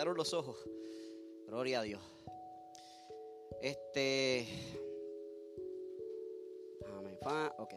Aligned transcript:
quedaron 0.00 0.16
los 0.16 0.32
ojos. 0.32 0.56
Gloria 1.46 1.80
a 1.80 1.82
Dios. 1.82 2.00
Este. 3.60 4.46
Ok. 7.58 7.74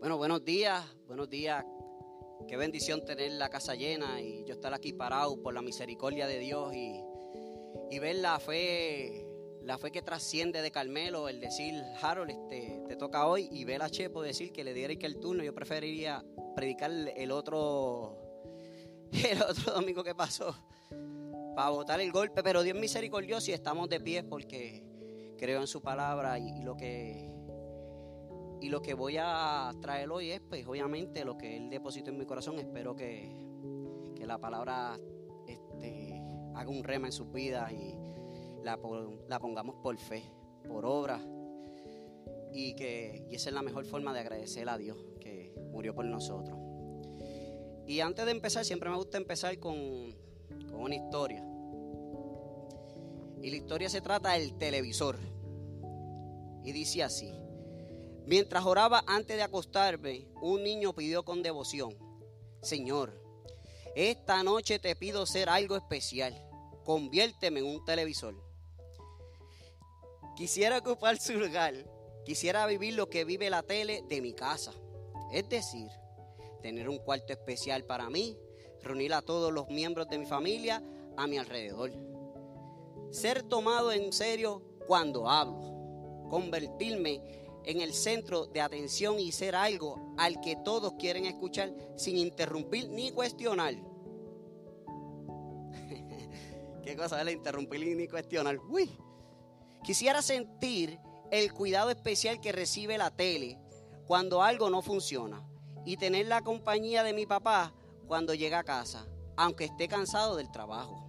Bueno, 0.00 0.16
buenos 0.16 0.42
días, 0.46 0.82
buenos 1.06 1.28
días. 1.28 1.62
Qué 2.48 2.56
bendición 2.56 3.04
tener 3.04 3.32
la 3.32 3.50
casa 3.50 3.74
llena 3.74 4.18
y 4.22 4.46
yo 4.46 4.54
estar 4.54 4.72
aquí 4.72 4.94
parado 4.94 5.38
por 5.42 5.52
la 5.52 5.60
misericordia 5.60 6.26
de 6.26 6.38
Dios 6.38 6.74
y, 6.74 7.02
y 7.90 7.98
ver 7.98 8.16
la 8.16 8.40
fe, 8.40 9.26
la 9.60 9.76
fe 9.76 9.92
que 9.92 10.00
trasciende 10.00 10.62
de 10.62 10.70
Carmelo, 10.70 11.28
el 11.28 11.38
decir, 11.38 11.74
Harold, 12.00 12.30
este, 12.30 12.82
te 12.88 12.96
toca 12.96 13.26
hoy, 13.26 13.50
y 13.52 13.66
ver 13.66 13.82
a 13.82 13.90
Chepo 13.90 14.22
decir 14.22 14.54
que 14.54 14.64
le 14.64 14.72
diera 14.72 14.96
que 14.96 15.04
el 15.04 15.20
turno. 15.20 15.44
Yo 15.44 15.54
preferiría 15.54 16.24
predicar 16.56 16.90
el 16.90 17.30
otro, 17.30 18.23
el 19.30 19.42
otro 19.42 19.74
domingo 19.74 20.02
que 20.02 20.14
pasó 20.14 20.54
para 21.54 21.70
botar 21.70 22.00
el 22.00 22.10
golpe, 22.10 22.42
pero 22.42 22.62
Dios 22.62 22.76
misericordioso 22.76 23.50
y 23.50 23.54
estamos 23.54 23.88
de 23.88 24.00
pie 24.00 24.24
porque 24.24 24.82
creo 25.38 25.60
en 25.60 25.66
su 25.66 25.82
palabra 25.82 26.38
y, 26.38 26.62
lo 26.62 26.76
que 26.76 27.30
y 28.60 28.68
lo 28.68 28.82
que 28.82 28.94
voy 28.94 29.16
a 29.20 29.70
traer 29.80 30.10
hoy 30.10 30.30
es 30.30 30.40
pues 30.40 30.66
obviamente 30.66 31.24
lo 31.24 31.38
que 31.38 31.56
él 31.56 31.70
depositó 31.70 32.10
en 32.10 32.18
mi 32.18 32.26
corazón. 32.26 32.58
Espero 32.58 32.96
que, 32.96 33.36
que 34.16 34.26
la 34.26 34.38
palabra 34.38 34.98
este, 35.46 36.20
haga 36.54 36.70
un 36.70 36.82
rema 36.82 37.06
en 37.06 37.12
sus 37.12 37.30
vidas 37.30 37.72
y 37.72 37.96
la, 38.64 38.80
la 39.28 39.38
pongamos 39.38 39.76
por 39.76 39.96
fe, 39.96 40.24
por 40.66 40.84
obra. 40.86 41.20
Y 42.52 42.74
que 42.74 43.26
y 43.30 43.34
esa 43.36 43.50
es 43.50 43.54
la 43.54 43.62
mejor 43.62 43.84
forma 43.84 44.12
de 44.12 44.20
agradecer 44.20 44.68
a 44.68 44.78
Dios 44.78 44.96
que 45.20 45.52
murió 45.70 45.94
por 45.94 46.04
nosotros. 46.04 46.63
Y 47.86 48.00
antes 48.00 48.24
de 48.24 48.30
empezar, 48.30 48.64
siempre 48.64 48.90
me 48.90 48.96
gusta 48.96 49.18
empezar 49.18 49.58
con, 49.58 50.14
con 50.70 50.80
una 50.80 50.94
historia. 50.94 51.44
Y 53.42 53.50
la 53.50 53.56
historia 53.56 53.88
se 53.88 54.00
trata 54.00 54.32
del 54.32 54.56
televisor. 54.56 55.18
Y 56.64 56.72
dice 56.72 57.02
así. 57.02 57.32
Mientras 58.26 58.64
oraba 58.64 59.04
antes 59.06 59.36
de 59.36 59.42
acostarme, 59.42 60.26
un 60.40 60.62
niño 60.62 60.94
pidió 60.94 61.24
con 61.24 61.42
devoción, 61.42 61.94
Señor, 62.62 63.22
esta 63.94 64.42
noche 64.42 64.78
te 64.78 64.96
pido 64.96 65.26
ser 65.26 65.50
algo 65.50 65.76
especial. 65.76 66.34
Conviérteme 66.84 67.60
en 67.60 67.66
un 67.66 67.84
televisor. 67.84 68.34
Quisiera 70.36 70.78
ocupar 70.78 71.18
su 71.20 71.34
lugar. 71.34 71.74
Quisiera 72.24 72.66
vivir 72.66 72.94
lo 72.94 73.10
que 73.10 73.24
vive 73.24 73.50
la 73.50 73.62
tele 73.62 74.02
de 74.08 74.22
mi 74.22 74.32
casa. 74.32 74.72
Es 75.32 75.48
decir, 75.48 75.88
tener 76.64 76.88
un 76.88 76.96
cuarto 76.96 77.34
especial 77.34 77.84
para 77.84 78.08
mí, 78.08 78.38
reunir 78.80 79.12
a 79.12 79.20
todos 79.20 79.52
los 79.52 79.68
miembros 79.68 80.08
de 80.08 80.16
mi 80.16 80.24
familia 80.24 80.82
a 81.14 81.26
mi 81.26 81.36
alrededor. 81.36 81.92
Ser 83.10 83.42
tomado 83.42 83.92
en 83.92 84.14
serio 84.14 84.62
cuando 84.86 85.28
hablo. 85.28 86.30
Convertirme 86.30 87.20
en 87.66 87.82
el 87.82 87.92
centro 87.92 88.46
de 88.46 88.62
atención 88.62 89.20
y 89.20 89.30
ser 89.30 89.54
algo 89.54 90.14
al 90.16 90.40
que 90.40 90.56
todos 90.56 90.94
quieren 90.94 91.26
escuchar 91.26 91.70
sin 91.96 92.16
interrumpir 92.16 92.88
ni 92.88 93.10
cuestionar. 93.10 93.74
Qué 96.82 96.96
cosa 96.96 97.20
es 97.20 97.30
interrumpir 97.30 97.94
ni 97.94 98.08
cuestionar. 98.08 98.58
Uy. 98.70 98.90
Quisiera 99.82 100.22
sentir 100.22 100.98
el 101.30 101.52
cuidado 101.52 101.90
especial 101.90 102.40
que 102.40 102.52
recibe 102.52 102.96
la 102.96 103.14
tele 103.14 103.58
cuando 104.06 104.42
algo 104.42 104.70
no 104.70 104.80
funciona 104.80 105.46
y 105.84 105.96
tener 105.96 106.26
la 106.26 106.42
compañía 106.42 107.02
de 107.02 107.12
mi 107.12 107.26
papá 107.26 107.72
cuando 108.06 108.34
llega 108.34 108.60
a 108.60 108.64
casa, 108.64 109.06
aunque 109.36 109.64
esté 109.64 109.88
cansado 109.88 110.36
del 110.36 110.50
trabajo. 110.50 111.06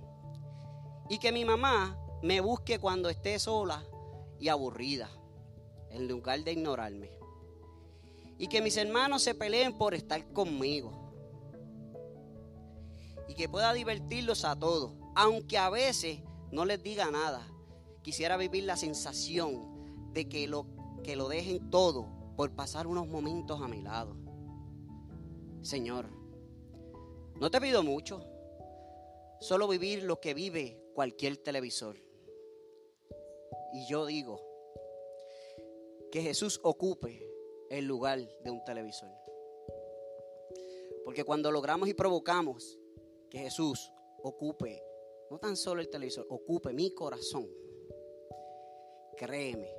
Y 1.09 1.19
que 1.19 1.31
mi 1.31 1.45
mamá 1.45 1.97
me 2.21 2.41
busque 2.41 2.79
cuando 2.79 3.09
esté 3.09 3.37
sola 3.39 3.83
y 4.39 4.49
aburrida, 4.49 5.09
en 5.91 6.07
lugar 6.07 6.43
de 6.43 6.53
ignorarme. 6.53 7.11
Y 8.37 8.47
que 8.47 8.61
mis 8.61 8.77
hermanos 8.77 9.23
se 9.23 9.35
peleen 9.35 9.77
por 9.77 9.93
estar 9.93 10.31
conmigo. 10.33 10.91
Y 13.27 13.35
que 13.35 13.49
pueda 13.49 13.73
divertirlos 13.73 14.45
a 14.45 14.55
todos, 14.55 14.93
aunque 15.15 15.57
a 15.57 15.69
veces 15.69 16.19
no 16.51 16.65
les 16.65 16.81
diga 16.83 17.09
nada 17.11 17.47
Quisiera 18.05 18.37
vivir 18.37 18.65
la 18.65 18.77
sensación 18.77 20.13
de 20.13 20.29
que 20.29 20.47
lo, 20.47 20.67
que 21.03 21.15
lo 21.15 21.27
dejen 21.27 21.71
todo 21.71 22.07
por 22.37 22.51
pasar 22.51 22.85
unos 22.85 23.07
momentos 23.07 23.63
a 23.63 23.67
mi 23.67 23.81
lado. 23.81 24.15
Señor, 25.65 26.05
no 27.39 27.49
te 27.49 27.59
pido 27.59 27.81
mucho, 27.81 28.21
solo 29.39 29.67
vivir 29.67 30.03
lo 30.03 30.21
que 30.21 30.35
vive 30.35 30.79
cualquier 30.93 31.37
televisor. 31.37 31.97
Y 33.73 33.87
yo 33.87 34.05
digo 34.05 34.39
que 36.11 36.21
Jesús 36.21 36.61
ocupe 36.61 37.27
el 37.71 37.85
lugar 37.85 38.19
de 38.43 38.51
un 38.51 38.63
televisor. 38.63 39.09
Porque 41.03 41.23
cuando 41.23 41.51
logramos 41.51 41.89
y 41.89 41.95
provocamos 41.95 42.77
que 43.31 43.39
Jesús 43.39 43.91
ocupe, 44.21 44.83
no 45.31 45.39
tan 45.39 45.57
solo 45.57 45.81
el 45.81 45.89
televisor, 45.89 46.27
ocupe 46.29 46.73
mi 46.73 46.93
corazón, 46.93 47.49
créeme, 49.17 49.75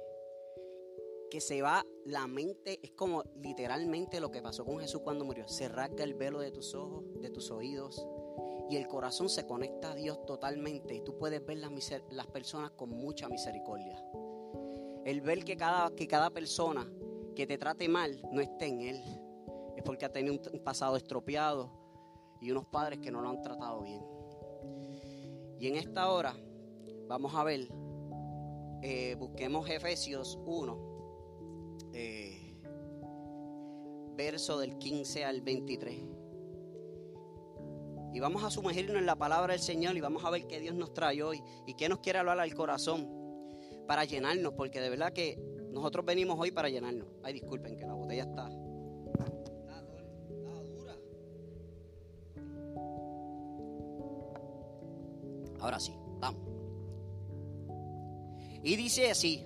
que 1.31 1.41
se 1.41 1.63
va 1.63 1.85
la 2.05 2.27
mente, 2.27 2.79
es 2.83 2.93
como 2.93 3.25
literalmente 3.43 4.21
lo 4.21 4.31
que 4.31 4.43
pasó 4.43 4.65
con 4.65 4.79
Jesús 4.79 5.03
cuando 5.03 5.25
murió. 5.25 5.49
Se 5.49 5.69
rasga 5.69 6.05
el 6.05 6.15
velo 6.15 6.41
de 6.41 6.51
tus 6.51 6.75
ojos, 6.75 7.05
de 7.21 7.31
tus 7.31 7.51
oídos, 7.51 8.07
y 8.69 8.77
el 8.77 8.87
corazón 8.87 9.29
se 9.29 9.47
conecta 9.47 9.93
a 9.93 9.95
Dios 9.95 10.25
totalmente. 10.27 10.95
Y 10.95 11.01
tú 11.03 11.17
puedes 11.19 11.45
ver 11.45 11.59
las, 11.59 11.73
las 12.11 12.27
personas 12.27 12.73
con 12.73 12.91
mucha 12.91 13.29
misericordia. 13.29 14.03
El 15.05 15.21
ver 15.21 15.45
que 15.45 15.57
cada, 15.57 15.95
que 15.95 16.07
cada 16.07 16.31
persona 16.31 16.91
que 17.35 17.47
te 17.47 17.59
trate 17.59 17.89
mal 17.89 18.21
no 18.33 18.41
esté 18.41 18.67
en 18.67 18.81
Él. 18.83 19.03
Es 19.77 19.83
porque 19.85 20.05
ha 20.05 20.13
tenido 20.13 20.41
un 20.53 20.65
pasado 20.65 20.97
estropeado 20.97 21.71
y 22.41 22.51
unos 22.51 22.67
padres 22.67 22.99
que 23.01 23.11
no 23.11 23.21
lo 23.21 23.29
han 23.29 23.43
tratado 23.43 23.83
bien. 23.83 24.03
Y 25.59 25.69
en 25.69 25.77
esta 25.77 26.11
hora 26.11 26.37
vamos 27.09 27.35
a 27.35 27.45
ver 27.45 27.69
eh, 28.83 29.17
busquemos 29.19 29.69
Efesios 29.69 30.39
1, 30.45 30.86
eh, 31.97 32.55
verso 34.17 34.59
del 34.59 34.77
15 34.77 35.25
al 35.25 35.41
23. 35.41 36.03
Y 38.13 38.21
vamos 38.21 38.45
a 38.45 38.51
sumergirnos 38.51 38.97
en 38.97 39.07
la 39.07 39.17
palabra 39.17 39.53
del 39.53 39.63
Señor 39.63 39.97
y 39.97 40.01
vamos 40.01 40.25
a 40.25 40.31
ver 40.31 40.47
qué 40.47 40.61
Dios 40.61 40.75
nos 40.75 40.93
trae 40.95 41.23
hoy 41.23 41.43
y 41.67 41.75
qué 41.75 41.89
nos 41.89 42.01
quiere 42.01 42.19
hablar 42.19 42.39
al 42.41 42.55
corazón 42.55 43.09
para 43.87 44.05
llenarnos, 44.05 44.53
porque 44.55 44.81
de 44.81 44.91
verdad 44.91 45.13
que 45.13 45.39
nosotros 45.71 46.05
venimos 46.05 46.39
hoy 46.39 46.51
para 46.51 46.69
llenarnos. 46.69 47.09
Ay, 47.23 47.35
disculpen 47.35 47.77
que 47.77 47.87
la 47.87 47.95
botella 47.95 48.25
está. 48.25 48.49
Ahora 55.61 55.81
sí, 55.81 55.93
vamos. 56.21 56.43
Y 58.63 58.77
dice 58.77 59.11
así, 59.11 59.45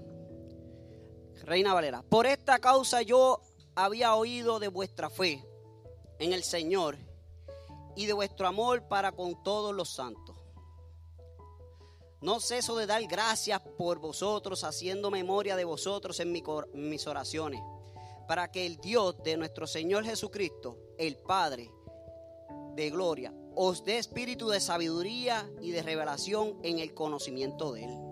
Reina 1.45 1.75
Valera, 1.75 2.03
por 2.03 2.27
esta 2.27 2.59
causa 2.59 3.03
yo 3.03 3.41
había 3.75 4.15
oído 4.15 4.59
de 4.59 4.69
vuestra 4.69 5.11
fe 5.11 5.45
en 6.19 6.33
el 6.33 6.43
Señor 6.43 6.99
y 7.97 8.07
de 8.07 8.13
vuestro 8.13 8.47
amor 8.47 8.89
para 8.89 9.13
con 9.13 9.43
todos 9.43 9.75
los 9.75 9.91
santos. 9.91 10.37
No 12.21 12.39
ceso 12.41 12.77
de 12.77 12.87
dar 12.87 13.03
gracias 13.07 13.61
por 13.79 13.99
vosotros, 13.99 14.65
haciendo 14.65 15.11
memoria 15.11 15.57
de 15.57 15.65
vosotros 15.65 16.21
en 16.21 16.33
mis 16.75 17.07
oraciones, 17.07 17.63
para 18.29 18.51
que 18.51 18.67
el 18.67 18.77
Dios 18.77 19.23
de 19.25 19.39
nuestro 19.39 19.67
Señor 19.67 20.05
Jesucristo, 20.05 20.77
el 20.99 21.17
Padre 21.17 21.71
de 22.75 22.91
gloria, 22.91 23.33
os 23.57 23.85
dé 23.85 23.97
espíritu 23.97 24.49
de 24.51 24.61
sabiduría 24.61 25.51
y 25.63 25.71
de 25.71 25.83
revelación 25.83 26.59
en 26.63 26.79
el 26.79 26.93
conocimiento 26.93 27.73
de 27.73 27.85
Él 27.85 28.10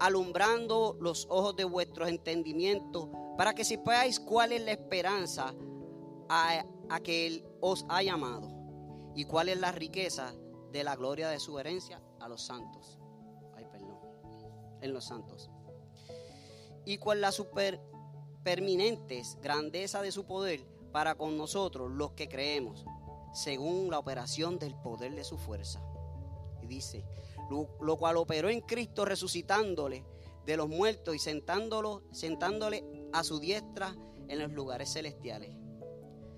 alumbrando 0.00 0.96
los 1.00 1.26
ojos 1.30 1.56
de 1.56 1.64
vuestros 1.64 2.08
entendimientos, 2.08 3.08
para 3.36 3.54
que 3.54 3.64
sepáis 3.64 4.20
cuál 4.20 4.52
es 4.52 4.62
la 4.62 4.72
esperanza 4.72 5.54
a, 6.28 6.64
que 7.02 7.26
Él 7.26 7.46
os 7.60 7.84
ha 7.88 8.02
llamado 8.02 8.48
y 9.14 9.24
cuál 9.24 9.48
es 9.48 9.58
la 9.58 9.72
riqueza 9.72 10.34
de 10.72 10.84
la 10.84 10.96
gloria 10.96 11.28
de 11.28 11.40
su 11.40 11.58
herencia 11.58 12.02
a 12.20 12.28
los 12.28 12.42
santos. 12.42 12.98
Ay, 13.56 13.66
perdón. 13.70 13.98
En 14.80 14.92
los 14.92 15.04
santos. 15.04 15.50
Y 16.84 16.98
cuál 16.98 17.20
la 17.20 17.32
super 17.32 17.80
grandeza 19.42 20.00
de 20.00 20.10
su 20.10 20.24
poder 20.24 20.66
para 20.92 21.14
con 21.14 21.36
nosotros 21.36 21.90
los 21.90 22.12
que 22.12 22.28
creemos, 22.28 22.84
según 23.34 23.90
la 23.90 23.98
operación 23.98 24.58
del 24.58 24.74
poder 24.74 25.14
de 25.14 25.24
su 25.24 25.36
fuerza. 25.36 25.82
Y 26.62 26.66
dice, 26.66 27.04
lo, 27.50 27.96
cual 27.96 28.16
operó 28.16 28.48
en 28.48 28.60
Cristo 28.60 29.04
resucitándole 29.04 30.04
de 30.44 30.56
los 30.56 30.68
muertos 30.68 31.14
y 31.14 31.18
sentándolo, 31.18 32.02
sentándole 32.12 32.84
a 33.12 33.24
su 33.24 33.38
diestra 33.38 33.94
en 34.28 34.38
los 34.38 34.52
lugares 34.52 34.92
celestiales, 34.92 35.56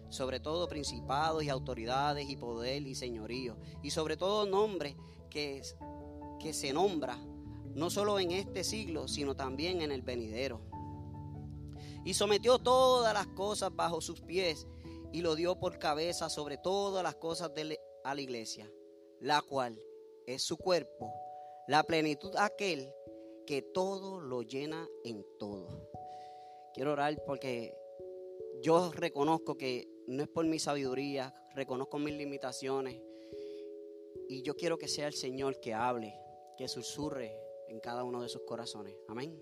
sobre 0.09 0.41
todo 0.41 0.69
principados 0.69 1.43
y 1.43 1.49
autoridades 1.49 2.29
y 2.29 2.37
poder 2.37 2.87
y 2.87 2.95
señorío, 2.95 3.57
y 3.83 3.91
sobre 3.91 4.17
todo 4.17 4.47
nombre 4.47 4.97
que, 5.29 5.63
que 6.41 6.53
se 6.53 6.73
nombra 6.73 7.19
no 7.75 7.91
solo 7.91 8.19
en 8.19 8.33
este 8.33 8.65
siglo, 8.65 9.07
sino 9.07 9.37
también 9.37 9.81
en 9.83 9.93
el 9.93 10.03
venidero. 10.03 10.61
Y 12.05 12.15
sometió 12.15 12.59
todas 12.59 13.15
las 13.15 13.29
cosas 13.29 13.75
bajo 13.75 14.01
sus 14.01 14.21
pies 14.23 14.67
y 15.13 15.21
lo 15.21 15.35
dio 15.35 15.59
por 15.59 15.79
cabeza 15.79 16.29
sobre 16.31 16.57
todas 16.57 17.03
las 17.03 17.17
cosas 17.17 17.55
de 17.55 17.79
a 18.03 18.15
la 18.15 18.21
iglesia, 18.21 18.71
la 19.21 19.43
cual 19.43 19.79
es 20.27 20.43
su 20.43 20.57
cuerpo, 20.57 21.13
la 21.67 21.83
plenitud 21.85 22.35
aquel 22.37 22.93
que 23.47 23.63
todo 23.63 24.21
lo 24.21 24.43
llena 24.43 24.89
en 25.05 25.25
todo. 25.39 25.91
Quiero 26.73 26.93
orar 26.93 27.23
porque 27.25 27.77
yo 28.63 28.93
reconozco 28.93 29.57
que 29.57 29.89
no 30.07 30.23
es 30.23 30.29
por 30.29 30.45
mi 30.47 30.59
sabiduría, 30.59 31.35
reconozco 31.55 31.99
mis 31.99 32.15
limitaciones 32.15 33.01
y 34.29 34.43
yo 34.43 34.55
quiero 34.57 34.79
que 34.79 34.89
sea 34.89 35.09
el 35.09 35.15
Señor 35.15 35.59
que 35.61 35.75
hable, 35.75 36.15
que 36.57 36.69
susurre 36.69 37.37
en 37.69 37.81
cada 37.81 38.05
uno 38.05 38.23
de 38.23 38.29
sus 38.29 38.43
corazones. 38.43 38.95
Amén. 39.09 39.37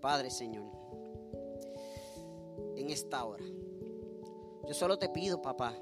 Padre 0.00 0.30
Señor, 0.30 0.70
en 2.76 2.90
esta 2.90 3.24
hora, 3.24 3.44
yo 4.66 4.74
solo 4.74 4.98
te 4.98 5.08
pido, 5.08 5.42
papá, 5.42 5.76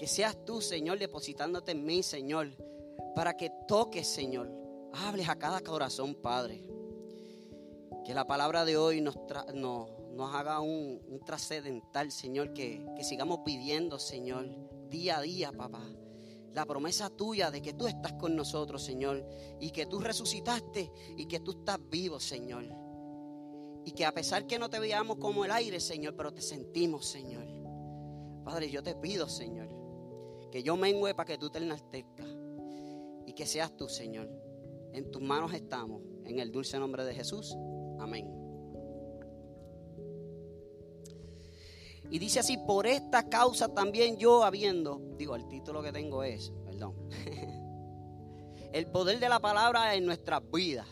que 0.00 0.06
seas 0.06 0.46
tú, 0.46 0.62
Señor, 0.62 0.98
depositándote 0.98 1.72
en 1.72 1.84
mí, 1.84 2.02
Señor, 2.02 2.56
para 3.14 3.36
que 3.36 3.52
toques, 3.68 4.06
Señor, 4.06 4.50
hables 4.94 5.28
a 5.28 5.38
cada 5.38 5.60
corazón, 5.60 6.14
Padre. 6.14 6.66
Que 8.06 8.14
la 8.14 8.26
palabra 8.26 8.64
de 8.64 8.78
hoy 8.78 9.02
nos, 9.02 9.14
haga 10.32 10.60
un, 10.60 11.20
trascendental, 11.26 12.10
Señor, 12.10 12.54
que, 12.54 12.82
que 12.96 13.04
sigamos 13.04 13.40
viviendo, 13.44 13.98
Señor, 13.98 14.48
día 14.88 15.18
a 15.18 15.20
día, 15.20 15.52
papá. 15.52 15.86
La 16.54 16.64
promesa 16.64 17.10
tuya 17.10 17.50
de 17.50 17.60
que 17.60 17.74
tú 17.74 17.86
estás 17.86 18.14
con 18.14 18.34
nosotros, 18.34 18.82
Señor, 18.82 19.22
y 19.60 19.70
que 19.70 19.84
tú 19.84 20.00
resucitaste 20.00 20.90
y 21.18 21.26
que 21.26 21.40
tú 21.40 21.50
estás 21.50 21.78
vivo, 21.90 22.18
Señor. 22.18 22.64
Y 23.84 23.92
que 23.92 24.06
a 24.06 24.14
pesar 24.14 24.46
que 24.46 24.58
no 24.58 24.70
te 24.70 24.78
veamos 24.80 25.18
como 25.18 25.44
el 25.44 25.50
aire, 25.50 25.78
Señor, 25.78 26.16
pero 26.16 26.32
te 26.32 26.40
sentimos, 26.40 27.04
Señor. 27.04 27.46
Padre, 28.44 28.70
yo 28.70 28.82
te 28.82 28.94
pido, 28.94 29.28
Señor, 29.28 29.69
que 30.50 30.62
yo 30.62 30.76
mengüe 30.76 31.14
para 31.14 31.26
que 31.26 31.38
tú 31.38 31.50
te 31.50 31.58
enaltezcas 31.58 32.28
y 33.26 33.32
que 33.32 33.46
seas 33.46 33.76
tú, 33.76 33.88
Señor. 33.88 34.28
En 34.92 35.10
tus 35.10 35.22
manos 35.22 35.52
estamos, 35.54 36.02
en 36.24 36.40
el 36.40 36.50
dulce 36.50 36.78
nombre 36.78 37.04
de 37.04 37.14
Jesús. 37.14 37.56
Amén. 37.98 38.40
Y 42.10 42.18
dice 42.18 42.40
así, 42.40 42.56
por 42.56 42.88
esta 42.88 43.28
causa 43.28 43.72
también 43.72 44.16
yo 44.16 44.42
habiendo, 44.42 45.00
digo, 45.16 45.36
el 45.36 45.46
título 45.46 45.80
que 45.80 45.92
tengo 45.92 46.24
es, 46.24 46.52
perdón, 46.64 46.96
el 48.72 48.86
poder 48.88 49.20
de 49.20 49.28
la 49.28 49.38
palabra 49.38 49.94
en 49.94 50.04
nuestras 50.06 50.42
vidas. 50.50 50.88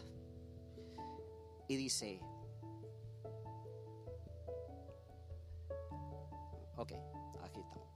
Y 1.66 1.76
dice, 1.76 2.20
ok, 6.76 6.92
aquí 7.42 7.60
estamos. 7.60 7.88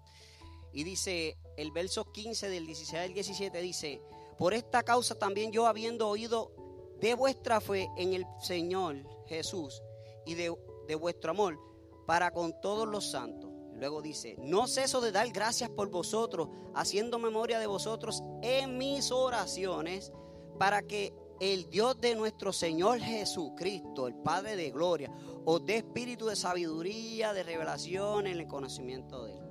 Y 0.72 0.82
dice, 0.82 1.36
el 1.56 1.70
verso 1.70 2.04
15 2.04 2.48
del 2.48 2.66
16 2.66 3.02
al 3.02 3.14
17 3.14 3.60
dice, 3.60 4.02
por 4.38 4.54
esta 4.54 4.82
causa 4.82 5.14
también 5.14 5.52
yo 5.52 5.66
habiendo 5.66 6.08
oído 6.08 6.52
de 7.00 7.14
vuestra 7.14 7.60
fe 7.60 7.90
en 7.96 8.14
el 8.14 8.24
Señor 8.40 8.96
Jesús 9.26 9.82
y 10.24 10.34
de, 10.34 10.50
vuestro 10.94 11.30
amor, 11.30 11.58
para 12.06 12.30
con 12.30 12.60
todos 12.60 12.86
los 12.86 13.10
santos. 13.10 13.50
Luego 13.74 14.02
dice, 14.02 14.36
no 14.38 14.66
ceso 14.66 15.00
de 15.00 15.10
dar 15.10 15.30
gracias 15.30 15.70
por 15.70 15.90
vosotros, 15.90 16.48
haciendo 16.74 17.18
memoria 17.18 17.58
de 17.58 17.66
vosotros 17.66 18.22
en 18.42 18.78
mis 18.78 19.10
oraciones, 19.10 20.12
para 20.58 20.82
que 20.82 21.12
el 21.40 21.68
Dios 21.68 22.00
de 22.00 22.14
nuestro 22.14 22.52
Señor 22.52 23.00
Jesucristo, 23.00 24.06
el 24.06 24.14
Padre 24.14 24.54
de 24.54 24.70
gloria, 24.70 25.10
os 25.44 25.64
dé 25.64 25.78
espíritu 25.78 26.26
de 26.26 26.36
sabiduría, 26.36 27.32
de 27.32 27.42
revelación 27.42 28.28
en 28.28 28.38
el 28.38 28.46
conocimiento 28.46 29.24
de 29.24 29.32
Él. 29.32 29.41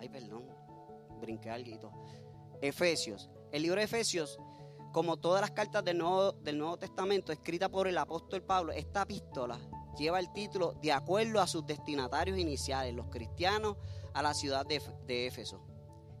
Ay, 0.00 0.08
perdón, 0.08 0.46
brinqué 1.20 1.50
algo. 1.50 1.92
Efesios. 2.62 3.30
El 3.52 3.62
libro 3.62 3.78
de 3.78 3.84
Efesios 3.84 4.38
como 4.92 5.18
todas 5.18 5.40
las 5.40 5.52
cartas 5.52 5.84
del 5.84 5.98
Nuevo, 5.98 6.32
del 6.32 6.58
Nuevo 6.58 6.76
Testamento 6.78 7.32
escritas 7.32 7.68
por 7.68 7.86
el 7.86 7.96
apóstol 7.96 8.42
Pablo, 8.42 8.72
esta 8.72 9.02
epístola 9.02 9.60
lleva 9.96 10.18
el 10.18 10.32
título 10.32 10.72
de 10.82 10.92
acuerdo 10.92 11.40
a 11.40 11.46
sus 11.46 11.64
destinatarios 11.66 12.38
iniciales, 12.38 12.94
los 12.94 13.06
cristianos 13.06 13.76
a 14.14 14.22
la 14.22 14.34
ciudad 14.34 14.66
de, 14.66 15.26
Éfeso. 15.26 15.64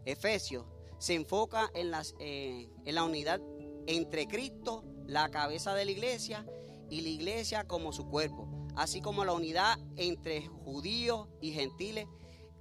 Efesios 0.04 0.66
se 0.98 1.14
enfoca 1.14 1.70
en, 1.74 1.90
las, 1.90 2.14
eh, 2.20 2.70
en 2.84 2.94
la 2.94 3.04
unidad 3.04 3.40
entre 3.86 4.26
Cristo, 4.26 4.84
la 5.06 5.30
cabeza 5.30 5.74
de 5.74 5.84
la 5.84 5.90
iglesia, 5.90 6.46
y 6.90 7.00
la 7.00 7.08
iglesia 7.08 7.64
como 7.64 7.92
su 7.92 8.08
cuerpo, 8.08 8.48
así 8.76 9.00
como 9.00 9.24
la 9.24 9.32
unidad 9.32 9.78
entre 9.96 10.46
judíos 10.46 11.28
y 11.40 11.52
gentiles 11.52 12.06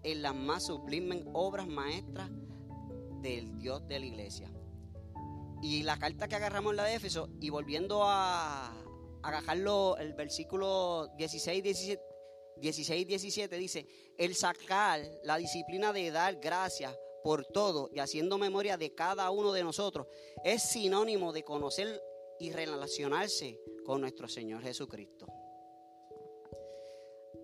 en 0.03 0.21
las 0.21 0.35
más 0.35 0.65
sublimes 0.65 1.23
obras 1.33 1.67
maestras 1.67 2.29
del 3.21 3.57
Dios 3.57 3.87
de 3.87 3.99
la 3.99 4.05
iglesia. 4.05 4.51
Y 5.61 5.83
la 5.83 5.97
carta 5.97 6.27
que 6.27 6.35
agarramos 6.35 6.71
en 6.71 6.77
la 6.77 6.85
de 6.85 6.95
Éfeso, 6.95 7.29
y 7.41 7.49
volviendo 7.49 8.03
a 8.03 8.73
agarrarlo, 9.21 9.97
el 9.97 10.13
versículo 10.13 11.09
16, 11.17 11.63
17, 11.63 12.01
16, 12.61 13.07
17 13.07 13.57
dice, 13.57 13.87
el 14.17 14.35
sacar 14.35 15.01
la 15.23 15.37
disciplina 15.37 15.91
de 15.93 16.11
dar 16.11 16.37
gracias 16.37 16.97
por 17.23 17.45
todo 17.45 17.89
y 17.93 17.99
haciendo 17.99 18.37
memoria 18.37 18.77
de 18.77 18.93
cada 18.93 19.29
uno 19.29 19.51
de 19.51 19.63
nosotros 19.63 20.07
es 20.43 20.63
sinónimo 20.63 21.33
de 21.33 21.43
conocer 21.43 22.01
y 22.39 22.51
relacionarse 22.51 23.59
con 23.85 24.01
nuestro 24.01 24.27
Señor 24.27 24.61
Jesucristo. 24.61 25.27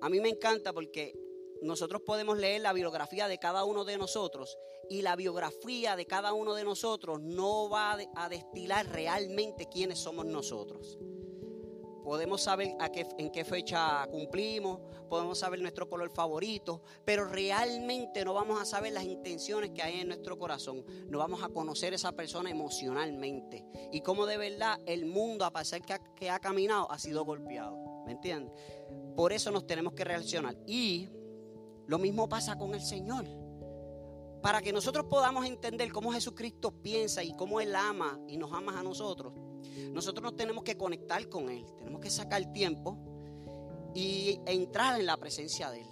A 0.01 0.09
mí 0.09 0.19
me 0.19 0.29
encanta 0.29 0.71
porque 0.71 1.13
nosotros 1.65 2.01
podemos 2.05 2.37
leer 2.37 2.61
la 2.61 2.73
biografía 2.73 3.27
de 3.27 3.37
cada 3.37 3.63
uno 3.65 3.83
de 3.83 3.97
nosotros 3.97 4.57
y 4.89 5.01
la 5.01 5.15
biografía 5.15 5.95
de 5.95 6.05
cada 6.05 6.33
uno 6.33 6.53
de 6.53 6.63
nosotros 6.63 7.21
no 7.21 7.69
va 7.69 7.97
a 8.15 8.29
destilar 8.29 8.87
realmente 8.87 9.67
quiénes 9.67 9.99
somos 9.99 10.25
nosotros. 10.25 10.97
Podemos 12.03 12.43
saber 12.43 12.75
a 12.79 12.91
qué, 12.91 13.07
en 13.17 13.31
qué 13.31 13.43
fecha 13.43 14.05
cumplimos, 14.11 14.79
podemos 15.09 15.39
saber 15.39 15.59
nuestro 15.59 15.89
color 15.89 16.11
favorito, 16.11 16.83
pero 17.03 17.25
realmente 17.25 18.23
no 18.23 18.35
vamos 18.35 18.61
a 18.61 18.65
saber 18.65 18.93
las 18.93 19.05
intenciones 19.05 19.71
que 19.71 19.81
hay 19.81 20.01
en 20.01 20.09
nuestro 20.09 20.37
corazón. 20.37 20.85
No 21.07 21.17
vamos 21.17 21.41
a 21.41 21.49
conocer 21.49 21.93
a 21.93 21.95
esa 21.95 22.11
persona 22.11 22.51
emocionalmente 22.51 23.65
y 23.91 24.01
cómo 24.01 24.27
de 24.27 24.37
verdad 24.37 24.79
el 24.85 25.07
mundo, 25.07 25.45
a 25.45 25.51
pesar 25.51 25.81
que 25.81 25.93
ha, 25.93 25.99
que 26.13 26.29
ha 26.29 26.37
caminado, 26.37 26.91
ha 26.91 26.99
sido 26.99 27.25
golpeado. 27.25 27.75
¿Me 28.05 28.11
entienden? 28.11 28.53
Por 29.15 29.33
eso 29.33 29.49
nos 29.49 29.65
tenemos 29.65 29.93
que 29.93 30.03
relacionar. 30.03 30.55
Y 30.67 31.09
lo 31.87 31.99
mismo 31.99 32.27
pasa 32.27 32.57
con 32.57 32.73
el 32.73 32.81
Señor. 32.81 33.25
Para 34.41 34.61
que 34.61 34.73
nosotros 34.73 35.05
podamos 35.09 35.45
entender 35.45 35.91
cómo 35.91 36.11
Jesucristo 36.11 36.71
piensa 36.71 37.23
y 37.23 37.33
cómo 37.35 37.61
Él 37.61 37.75
ama 37.75 38.19
y 38.27 38.37
nos 38.37 38.53
ama 38.53 38.79
a 38.79 38.83
nosotros, 38.83 39.33
nosotros 39.91 40.23
nos 40.23 40.35
tenemos 40.35 40.63
que 40.63 40.77
conectar 40.77 41.27
con 41.29 41.49
Él. 41.49 41.65
Tenemos 41.77 41.99
que 41.99 42.09
sacar 42.09 42.51
tiempo 42.53 42.97
y 43.93 44.39
entrar 44.45 44.99
en 44.99 45.05
la 45.05 45.17
presencia 45.17 45.71
de 45.71 45.81
Él. 45.81 45.87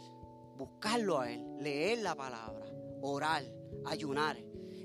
Buscarlo 0.57 1.19
a 1.19 1.31
Él, 1.31 1.43
leer 1.59 1.99
la 1.99 2.15
palabra, 2.15 2.65
orar, 3.01 3.43
ayunar. 3.85 4.37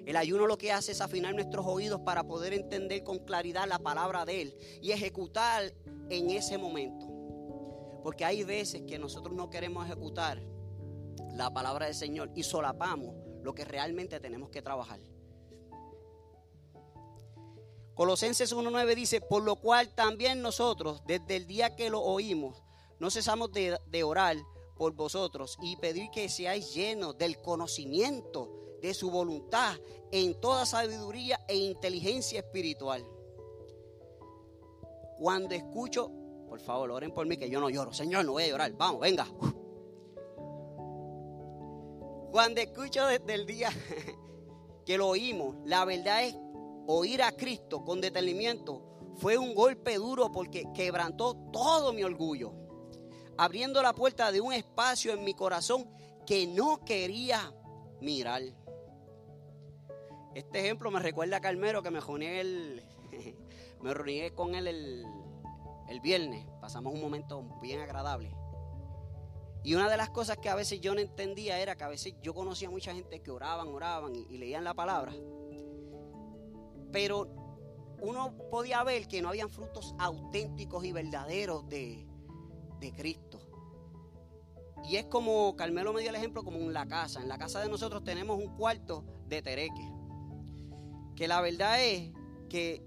El 0.07 0.17
ayuno 0.17 0.47
lo 0.47 0.57
que 0.57 0.73
hace 0.73 0.93
es 0.93 1.03
afinar 1.03 1.35
nuestros 1.35 1.67
oídos 1.67 2.01
para 2.01 2.25
poder 2.25 2.55
entender 2.55 3.05
con 3.05 3.19
claridad 3.19 3.69
la 3.69 3.79
palabra 3.79 4.25
de 4.25 4.43
Él 4.43 4.57
y 4.81 4.93
ejecutar 4.93 5.75
en 6.09 6.31
ese 6.31 6.57
momento. 6.57 7.07
Porque 8.03 8.25
hay 8.25 8.45
veces 8.45 8.83
que 8.87 8.99
nosotros 8.99 9.37
no 9.37 9.51
queremos 9.51 9.85
ejecutar 9.85 10.41
la 11.39 11.51
palabra 11.51 11.87
del 11.87 11.95
Señor 11.95 12.31
y 12.35 12.43
solapamos 12.43 13.15
lo 13.43 13.55
que 13.55 13.65
realmente 13.65 14.21
tenemos 14.21 14.51
que 14.51 14.61
trabajar. 14.61 14.99
Colosenses 17.95 18.55
1.9 18.55 18.95
dice, 18.95 19.21
por 19.21 19.43
lo 19.43 19.57
cual 19.57 19.95
también 19.95 20.43
nosotros, 20.43 21.03
desde 21.07 21.37
el 21.37 21.47
día 21.47 21.75
que 21.75 21.91
lo 21.91 22.03
oímos, 22.03 22.63
no 22.99 23.11
cesamos 23.11 23.51
de, 23.53 24.05
orar 24.05 24.37
por 24.77 24.95
vosotros 24.95 25.57
y 25.63 25.77
pedir 25.77 26.11
que 26.11 26.29
seáis 26.29 26.75
llenos 26.75 27.17
del 27.17 27.41
conocimiento 27.41 28.77
de 28.83 28.95
su 28.95 29.11
voluntad 29.11 29.77
en 30.13 30.41
toda 30.41 30.67
sabiduría 30.67 31.41
e 31.49 31.57
inteligencia 31.57 32.41
espiritual. 32.41 33.05
Cuando 35.19 35.55
escucho, 35.55 36.11
por 36.49 36.61
favor, 36.61 36.91
oren 36.91 37.13
por 37.13 37.27
mí 37.27 37.37
que 37.37 37.51
yo 37.51 37.61
no 37.61 37.71
lloro. 37.71 37.93
Señor, 37.93 38.25
no 38.25 38.33
voy 38.33 38.45
a 38.45 38.49
llorar. 38.49 38.73
Vamos, 38.73 39.01
venga. 39.01 39.27
Cuando 42.31 42.61
escucho 42.61 43.07
desde 43.07 43.35
el 43.35 43.47
día 43.47 43.71
que 44.87 44.99
lo 44.99 45.09
oímos, 45.09 45.57
la 45.65 45.85
verdad 45.85 46.25
es 46.25 46.37
oír 46.87 47.23
a 47.23 47.33
Cristo 47.33 47.85
con 47.85 48.01
detenimiento 48.01 48.89
fue 49.19 49.37
un 49.37 49.55
golpe 49.55 49.97
duro 49.97 50.31
porque 50.31 50.65
quebrantó 50.75 51.35
todo 51.53 51.93
mi 51.93 52.03
orgullo. 52.05 52.53
abriendo 53.37 53.81
la 53.83 53.93
puerta 53.93 54.33
de 54.33 54.41
un 54.41 54.53
espacio 54.53 55.13
en 55.13 55.23
mi 55.23 55.33
corazón 55.33 55.89
que 56.27 56.47
no 56.47 56.85
quería 56.85 57.55
mirar. 58.01 58.43
Este 60.35 60.61
ejemplo 60.61 60.91
me 60.91 60.99
recuerda 60.99 61.37
a 61.37 61.41
Carmelo 61.41 61.83
que 61.83 61.91
me 61.91 62.01
reuní, 62.01 62.27
me 63.81 63.95
reuní 63.95 64.31
con 64.33 64.57
él 64.57 64.67
el, 64.67 65.07
el 65.89 66.01
viernes. 66.01 66.47
Pasamos 66.61 66.93
un 66.93 67.01
momento 67.01 67.43
bien 67.63 67.81
agradable. 67.81 68.35
Y 69.69 69.75
una 69.75 69.91
de 69.91 69.99
las 69.99 70.09
cosas 70.09 70.39
que 70.39 70.49
a 70.49 70.55
veces 70.55 70.81
yo 70.81 70.95
no 70.95 71.01
entendía 71.03 71.59
era 71.59 71.77
que 71.77 71.85
a 71.85 71.89
veces 71.89 72.15
yo 72.23 72.33
conocía 72.33 72.69
a 72.69 72.71
mucha 72.71 72.95
gente 72.95 73.21
que 73.21 73.31
oraban, 73.31 73.69
oraban 73.69 74.15
y, 74.17 74.39
leían 74.39 74.65
la 74.65 74.73
palabra. 74.73 75.13
Pero 76.91 77.29
uno 78.01 78.35
podía 78.51 78.83
ver 78.83 79.07
que 79.07 79.21
no 79.21 79.29
habían 79.29 79.51
frutos 79.51 79.95
auténticos 79.99 80.87
y 80.87 80.93
verdaderos 80.93 81.69
de, 81.69 82.07
de 82.81 82.93
Cristo. 82.95 83.41
Y 84.85 84.97
es 84.97 85.05
como, 85.05 85.55
Carmelo 85.55 85.93
me 85.93 86.01
dio 86.01 86.09
el 86.09 86.17
ejemplo, 86.17 86.43
como 86.43 86.57
en 86.57 86.73
la 86.73 86.87
casa. 86.87 87.21
En 87.21 87.29
la 87.29 87.37
casa 87.37 87.61
de 87.61 87.69
nosotros 87.69 88.03
tenemos 88.03 88.39
un 88.39 88.57
cuarto 88.57 89.05
de 89.27 89.43
tereque. 89.43 89.93
Que 91.15 91.29
la 91.29 91.43
verdad 91.43 91.85
es 91.85 92.11
que 92.49 92.83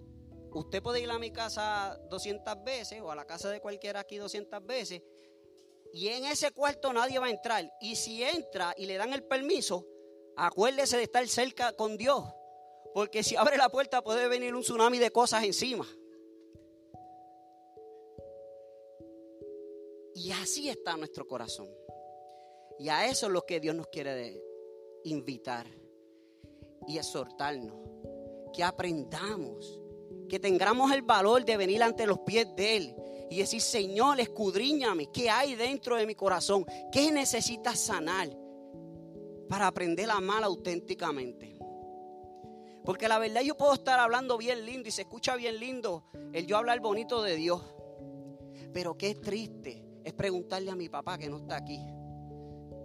usted 0.51 0.81
puede 0.81 0.99
ir 0.99 1.11
a 1.11 1.19
mi 1.19 1.29
casa 1.29 1.99
200 2.09 2.63
veces 2.63 3.01
o 3.01 3.11
a 3.11 3.15
la 3.15 3.25
casa 3.25 3.51
de 3.51 3.61
cualquiera 3.61 3.99
aquí 3.99 4.17
200 4.17 4.65
veces 4.65 5.03
y 5.93 6.07
en 6.07 6.25
ese 6.25 6.51
cuarto 6.51 6.93
nadie 6.93 7.19
va 7.19 7.27
a 7.27 7.31
entrar. 7.31 7.69
Y 7.81 7.95
si 7.95 8.23
entra 8.23 8.73
y 8.77 8.85
le 8.85 8.97
dan 8.97 9.13
el 9.13 9.23
permiso, 9.23 9.85
acuérdese 10.37 10.97
de 10.97 11.03
estar 11.03 11.27
cerca 11.27 11.73
con 11.73 11.97
Dios. 11.97 12.23
Porque 12.93 13.23
si 13.23 13.35
abre 13.35 13.57
la 13.57 13.69
puerta 13.69 14.01
puede 14.01 14.27
venir 14.27 14.55
un 14.55 14.61
tsunami 14.61 14.99
de 14.99 15.11
cosas 15.11 15.43
encima. 15.43 15.87
Y 20.13 20.31
así 20.31 20.69
está 20.69 20.95
nuestro 20.97 21.25
corazón. 21.25 21.69
Y 22.79 22.89
a 22.89 23.07
eso 23.07 23.27
es 23.27 23.31
lo 23.31 23.45
que 23.45 23.59
Dios 23.59 23.75
nos 23.75 23.87
quiere 23.87 24.41
invitar 25.03 25.67
y 26.87 26.97
exhortarnos. 26.97 27.75
Que 28.53 28.63
aprendamos, 28.63 29.79
que 30.27 30.39
tengamos 30.39 30.91
el 30.91 31.01
valor 31.01 31.45
de 31.45 31.57
venir 31.57 31.83
ante 31.83 32.05
los 32.05 32.19
pies 32.19 32.47
de 32.55 32.77
Él 32.77 32.95
y 33.31 33.37
decir, 33.37 33.61
Señor, 33.61 34.19
escudriñame, 34.19 35.09
¿qué 35.09 35.29
hay 35.29 35.55
dentro 35.55 35.95
de 35.95 36.05
mi 36.05 36.15
corazón? 36.15 36.65
¿Qué 36.91 37.09
necesitas 37.13 37.79
sanar 37.79 38.29
para 39.47 39.67
aprender 39.67 40.09
a 40.11 40.17
amar 40.17 40.43
auténticamente? 40.43 41.57
Porque 42.83 43.07
la 43.07 43.19
verdad 43.19 43.39
yo 43.39 43.55
puedo 43.55 43.73
estar 43.73 44.01
hablando 44.01 44.37
bien 44.37 44.65
lindo 44.65 44.89
y 44.89 44.91
se 44.91 45.03
escucha 45.03 45.37
bien 45.37 45.61
lindo 45.61 46.03
el 46.33 46.45
yo 46.45 46.57
hablar 46.57 46.81
bonito 46.81 47.23
de 47.23 47.37
Dios. 47.37 47.61
Pero 48.73 48.97
qué 48.97 49.15
triste 49.15 49.81
es 50.03 50.11
preguntarle 50.11 50.69
a 50.69 50.75
mi 50.75 50.89
papá 50.89 51.17
que 51.17 51.29
no 51.29 51.37
está 51.37 51.55
aquí. 51.55 51.79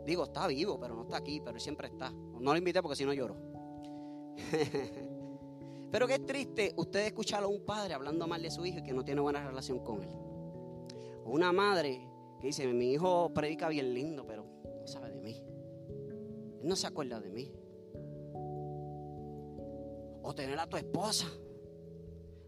Digo, 0.06 0.26
está 0.26 0.46
vivo, 0.46 0.78
pero 0.78 0.94
no 0.94 1.02
está 1.02 1.16
aquí, 1.16 1.40
pero 1.44 1.58
siempre 1.58 1.88
está. 1.88 2.12
No 2.12 2.52
lo 2.52 2.56
invité 2.56 2.80
porque 2.82 2.94
si 2.94 3.04
no 3.04 3.12
lloro. 3.12 3.36
pero 5.90 6.06
qué 6.06 6.20
triste 6.20 6.72
usted 6.76 7.00
escuchar 7.00 7.42
a 7.42 7.48
un 7.48 7.64
padre 7.64 7.94
hablando 7.94 8.28
mal 8.28 8.40
de 8.40 8.52
su 8.52 8.64
hijo 8.64 8.78
y 8.78 8.84
que 8.84 8.92
no 8.92 9.04
tiene 9.04 9.20
buena 9.20 9.44
relación 9.44 9.80
con 9.80 10.04
él 10.04 10.25
una 11.26 11.52
madre 11.52 12.08
que 12.40 12.48
dice, 12.48 12.66
mi 12.72 12.92
hijo 12.92 13.32
predica 13.34 13.68
bien 13.68 13.92
lindo, 13.92 14.26
pero 14.26 14.44
no 14.80 14.86
sabe 14.86 15.10
de 15.10 15.20
mí. 15.20 15.42
Él 16.60 16.68
no 16.68 16.76
se 16.76 16.86
acuerda 16.86 17.20
de 17.20 17.30
mí. 17.30 17.52
O 20.22 20.34
tener 20.34 20.58
a 20.58 20.66
tu 20.66 20.76
esposa, 20.76 21.26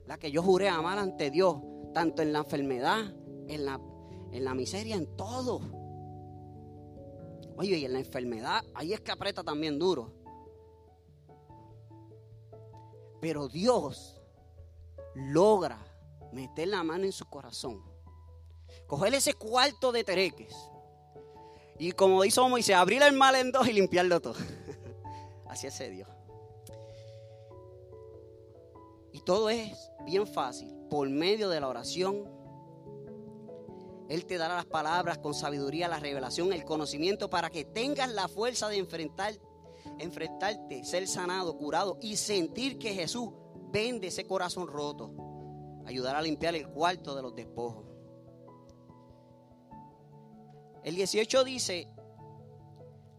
la 0.06 0.18
que 0.18 0.30
yo 0.30 0.42
juré 0.42 0.68
amar 0.68 0.98
ante 0.98 1.30
Dios, 1.30 1.56
tanto 1.92 2.22
en 2.22 2.32
la 2.32 2.40
enfermedad, 2.40 3.14
en 3.48 3.64
la, 3.64 3.80
en 4.32 4.44
la 4.44 4.54
miseria, 4.54 4.96
en 4.96 5.16
todo. 5.16 5.60
Oye, 7.56 7.78
y 7.78 7.84
en 7.84 7.92
la 7.92 7.98
enfermedad, 7.98 8.62
ahí 8.74 8.92
es 8.92 9.00
que 9.00 9.10
aprieta 9.10 9.42
también 9.42 9.78
duro. 9.78 10.12
Pero 13.20 13.48
Dios 13.48 14.22
logra 15.14 15.84
meter 16.32 16.68
la 16.68 16.84
mano 16.84 17.04
en 17.04 17.12
su 17.12 17.26
corazón 17.26 17.87
coger 18.88 19.14
ese 19.14 19.34
cuarto 19.34 19.92
de 19.92 20.02
tereques 20.02 20.52
y 21.78 21.92
como 21.92 22.22
dice 22.22 22.40
Moisés, 22.40 22.74
abrir 22.74 23.02
el 23.02 23.14
mal 23.16 23.36
en 23.36 23.52
dos 23.52 23.68
y 23.68 23.72
limpiarlo 23.72 24.20
todo. 24.20 24.34
Así 25.46 25.68
es 25.68 25.78
Dios. 25.78 26.08
Y 29.12 29.20
todo 29.20 29.48
es 29.48 29.90
bien 30.04 30.26
fácil. 30.26 30.74
Por 30.90 31.08
medio 31.08 31.48
de 31.48 31.60
la 31.60 31.68
oración, 31.68 32.24
Él 34.08 34.26
te 34.26 34.38
dará 34.38 34.56
las 34.56 34.66
palabras 34.66 35.18
con 35.18 35.34
sabiduría, 35.34 35.86
la 35.86 36.00
revelación, 36.00 36.52
el 36.52 36.64
conocimiento 36.64 37.30
para 37.30 37.48
que 37.48 37.64
tengas 37.64 38.12
la 38.12 38.26
fuerza 38.26 38.68
de 38.68 38.78
enfrentar, 38.78 39.34
enfrentarte, 39.98 40.84
ser 40.84 41.06
sanado, 41.06 41.56
curado 41.56 41.98
y 42.00 42.16
sentir 42.16 42.78
que 42.78 42.92
Jesús 42.92 43.30
vende 43.70 44.08
ese 44.08 44.26
corazón 44.26 44.66
roto. 44.66 45.12
Ayudar 45.86 46.16
a 46.16 46.22
limpiar 46.22 46.56
el 46.56 46.68
cuarto 46.68 47.14
de 47.14 47.22
los 47.22 47.34
despojos. 47.34 47.87
El 50.88 50.96
18 50.96 51.44
dice, 51.44 51.86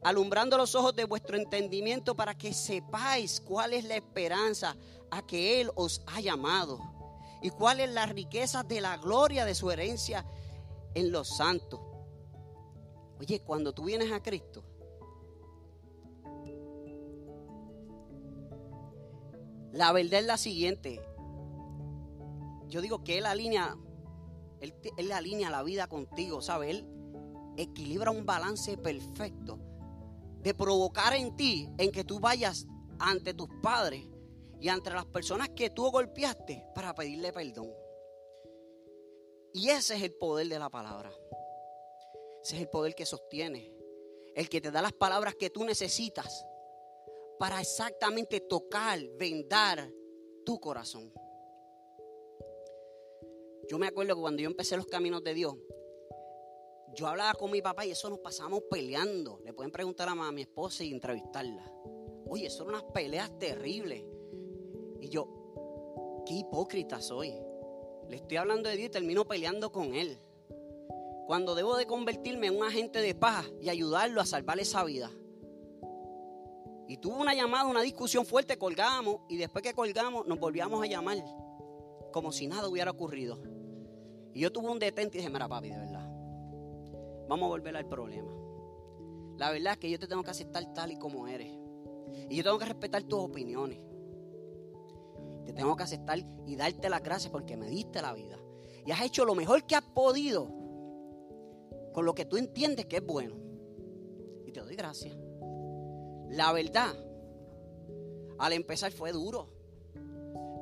alumbrando 0.01 0.57
los 0.57 0.73
ojos 0.73 0.95
de 0.95 1.05
vuestro 1.05 1.37
entendimiento 1.37 2.15
para 2.15 2.35
que 2.35 2.51
sepáis 2.51 3.39
cuál 3.41 3.73
es 3.73 3.83
la 3.83 3.95
esperanza 3.95 4.75
a 5.11 5.21
que 5.27 5.61
Él 5.61 5.69
os 5.75 6.01
ha 6.07 6.19
llamado 6.19 6.79
y 7.43 7.51
cuál 7.51 7.79
es 7.79 7.91
la 7.91 8.07
riqueza 8.07 8.63
de 8.63 8.81
la 8.81 8.97
gloria 8.97 9.45
de 9.45 9.53
su 9.53 9.69
herencia 9.69 10.25
en 10.95 11.11
los 11.11 11.37
santos. 11.37 11.79
Oye, 13.19 13.41
cuando 13.41 13.71
tú 13.71 13.83
vienes 13.83 14.11
a 14.11 14.23
Cristo, 14.23 14.63
la 19.73 19.91
verdad 19.91 20.21
es 20.21 20.25
la 20.25 20.37
siguiente. 20.37 20.99
Yo 22.67 22.81
digo 22.81 23.03
que 23.03 23.19
Él 23.19 23.27
alinea, 23.27 23.77
Él, 24.59 25.11
alinea 25.11 25.51
la 25.51 25.61
vida 25.61 25.85
contigo, 25.85 26.41
¿sabe? 26.41 26.71
Él, 26.71 26.95
equilibra 27.61 28.11
un 28.11 28.25
balance 28.25 28.77
perfecto 28.77 29.59
de 30.41 30.53
provocar 30.53 31.13
en 31.13 31.35
ti 31.35 31.69
en 31.77 31.91
que 31.91 32.03
tú 32.03 32.19
vayas 32.19 32.65
ante 32.99 33.33
tus 33.33 33.49
padres 33.61 34.05
y 34.59 34.69
ante 34.69 34.89
las 34.89 35.05
personas 35.05 35.49
que 35.49 35.69
tú 35.69 35.89
golpeaste 35.91 36.65
para 36.73 36.93
pedirle 36.93 37.31
perdón. 37.33 37.71
Y 39.53 39.69
ese 39.69 39.95
es 39.95 40.03
el 40.03 40.13
poder 40.13 40.47
de 40.47 40.59
la 40.59 40.69
palabra. 40.69 41.11
Ese 42.43 42.55
es 42.55 42.61
el 42.61 42.69
poder 42.69 42.95
que 42.95 43.05
sostiene. 43.05 43.73
El 44.35 44.47
que 44.47 44.61
te 44.61 44.71
da 44.71 44.81
las 44.81 44.93
palabras 44.93 45.35
que 45.35 45.49
tú 45.49 45.63
necesitas 45.65 46.45
para 47.39 47.59
exactamente 47.59 48.41
tocar, 48.41 48.99
vendar 49.17 49.91
tu 50.45 50.59
corazón. 50.59 51.11
Yo 53.69 53.77
me 53.77 53.87
acuerdo 53.87 54.15
que 54.15 54.21
cuando 54.21 54.41
yo 54.41 54.49
empecé 54.49 54.75
los 54.77 54.87
caminos 54.87 55.23
de 55.23 55.33
Dios, 55.33 55.55
yo 56.99 57.07
hablaba 57.07 57.33
con 57.35 57.49
mi 57.49 57.61
papá 57.61 57.85
y 57.85 57.91
eso 57.91 58.09
nos 58.09 58.19
pasamos 58.19 58.63
peleando. 58.69 59.39
Le 59.45 59.53
pueden 59.53 59.71
preguntar 59.71 60.09
a 60.09 60.31
mi 60.33 60.41
esposa 60.41 60.83
y 60.83 60.91
entrevistarla. 60.91 61.71
Oye, 62.27 62.47
eso 62.47 62.65
unas 62.65 62.83
peleas 62.83 63.39
terribles. 63.39 64.03
Y 64.99 65.07
yo, 65.07 66.23
qué 66.25 66.33
hipócrita 66.33 66.99
soy. 66.99 67.33
Le 68.09 68.17
estoy 68.17 68.35
hablando 68.35 68.67
de 68.67 68.75
Dios 68.75 68.89
y 68.89 68.91
termino 68.91 69.25
peleando 69.25 69.71
con 69.71 69.95
él. 69.95 70.19
Cuando 71.25 71.55
debo 71.55 71.77
de 71.77 71.85
convertirme 71.85 72.47
en 72.47 72.57
un 72.57 72.63
agente 72.63 72.99
de 72.99 73.15
paz 73.15 73.49
y 73.61 73.69
ayudarlo 73.69 74.19
a 74.19 74.25
salvar 74.25 74.59
esa 74.59 74.83
vida. 74.83 75.09
Y 76.89 76.97
tuvo 76.97 77.21
una 77.21 77.33
llamada, 77.33 77.63
una 77.63 77.81
discusión 77.81 78.25
fuerte, 78.25 78.57
colgamos 78.57 79.21
y 79.29 79.37
después 79.37 79.63
que 79.63 79.73
colgamos 79.73 80.27
nos 80.27 80.37
volvíamos 80.37 80.83
a 80.83 80.87
llamar 80.87 81.23
como 82.11 82.33
si 82.33 82.47
nada 82.47 82.67
hubiera 82.67 82.91
ocurrido. 82.91 83.39
Y 84.33 84.41
yo 84.41 84.51
tuve 84.51 84.69
un 84.69 84.79
detente 84.79 85.17
y 85.17 85.21
dije, 85.21 85.31
mira 85.31 85.47
papi, 85.47 85.69
de 85.69 85.77
verdad, 85.77 85.98
Vamos 87.29 87.45
a 87.45 87.49
volver 87.49 87.77
al 87.77 87.85
problema. 87.85 88.33
La 89.37 89.51
verdad 89.51 89.73
es 89.73 89.79
que 89.79 89.91
yo 89.91 89.99
te 89.99 90.07
tengo 90.07 90.23
que 90.23 90.31
aceptar 90.31 90.73
tal 90.73 90.91
y 90.91 90.97
como 90.97 91.27
eres. 91.27 91.55
Y 92.27 92.35
yo 92.35 92.43
tengo 92.43 92.57
que 92.57 92.65
respetar 92.65 93.03
tus 93.03 93.19
opiniones. 93.19 93.79
Te 95.45 95.53
tengo 95.53 95.75
que 95.75 95.83
aceptar 95.83 96.17
y 96.47 96.55
darte 96.55 96.89
las 96.89 97.03
gracias 97.03 97.31
porque 97.31 97.55
me 97.55 97.69
diste 97.69 98.01
la 98.01 98.13
vida. 98.13 98.39
Y 98.83 98.91
has 98.91 99.01
hecho 99.01 99.25
lo 99.25 99.35
mejor 99.35 99.67
que 99.67 99.75
has 99.75 99.83
podido 99.83 100.51
con 101.93 102.03
lo 102.03 102.15
que 102.15 102.25
tú 102.25 102.37
entiendes 102.37 102.87
que 102.87 102.97
es 102.97 103.05
bueno. 103.05 103.35
Y 104.47 104.51
te 104.51 104.61
doy 104.61 104.75
gracias. 104.75 105.15
La 106.29 106.51
verdad, 106.51 106.95
al 108.39 108.53
empezar 108.53 108.91
fue 108.91 109.11
duro. 109.11 109.53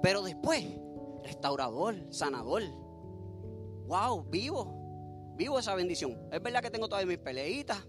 Pero 0.04 0.22
después, 0.22 0.66
restaurador, 1.24 1.96
sanador. 2.10 2.64
Wow, 3.88 4.26
vivo 4.30 4.77
vivo 5.38 5.60
esa 5.60 5.76
bendición. 5.76 6.18
Es 6.32 6.42
verdad 6.42 6.62
que 6.62 6.72
tengo 6.72 6.90
todavía 6.90 7.16
mis 7.16 7.20
peleitas, 7.20 7.86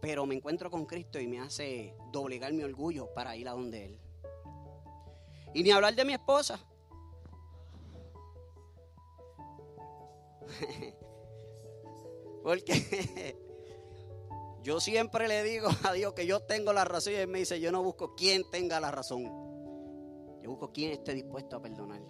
pero 0.00 0.26
me 0.26 0.34
encuentro 0.34 0.70
con 0.70 0.84
Cristo 0.86 1.20
y 1.20 1.28
me 1.28 1.40
hace 1.40 1.94
doblegar 2.10 2.52
mi 2.52 2.62
orgullo 2.62 3.12
para 3.14 3.36
ir 3.36 3.48
a 3.48 3.52
donde 3.52 3.84
Él. 3.86 4.00
Y 5.54 5.62
ni 5.62 5.70
hablar 5.70 5.94
de 5.94 6.04
mi 6.04 6.12
esposa. 6.14 6.58
Porque 12.42 13.36
yo 14.62 14.80
siempre 14.80 15.28
le 15.28 15.42
digo 15.42 15.68
a 15.84 15.92
Dios 15.92 16.14
que 16.14 16.26
yo 16.26 16.40
tengo 16.40 16.72
la 16.72 16.84
razón 16.84 17.12
y 17.12 17.16
Él 17.16 17.28
me 17.28 17.40
dice, 17.40 17.60
yo 17.60 17.70
no 17.70 17.82
busco 17.82 18.14
quien 18.14 18.48
tenga 18.50 18.80
la 18.80 18.90
razón. 18.90 19.24
Yo 20.42 20.50
busco 20.50 20.72
quien 20.72 20.92
esté 20.92 21.12
dispuesto 21.14 21.56
a 21.56 21.62
perdonar. 21.62 22.00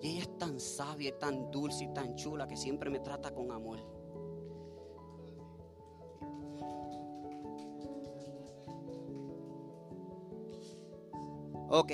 Y 0.00 0.08
ella 0.08 0.22
es 0.22 0.38
tan 0.38 0.58
sabia, 0.58 1.18
tan 1.18 1.50
dulce 1.50 1.84
y 1.84 1.92
tan 1.92 2.14
chula 2.14 2.48
que 2.48 2.56
siempre 2.56 2.88
me 2.88 3.00
trata 3.00 3.32
con 3.34 3.52
amor. 3.52 3.78
Ok. 11.68 11.92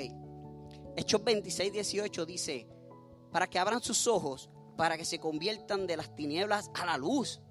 Hechos 0.95 1.23
26, 1.23 1.73
18 1.73 2.25
dice, 2.25 2.67
para 3.31 3.47
que 3.47 3.59
abran 3.59 3.81
sus 3.81 4.07
ojos, 4.07 4.49
para 4.75 4.97
que 4.97 5.05
se 5.05 5.19
conviertan 5.19 5.85
de 5.85 5.97
las 5.97 6.15
tinieblas 6.15 6.71
a 6.73 6.85
la 6.85 6.97
luz 6.97 7.41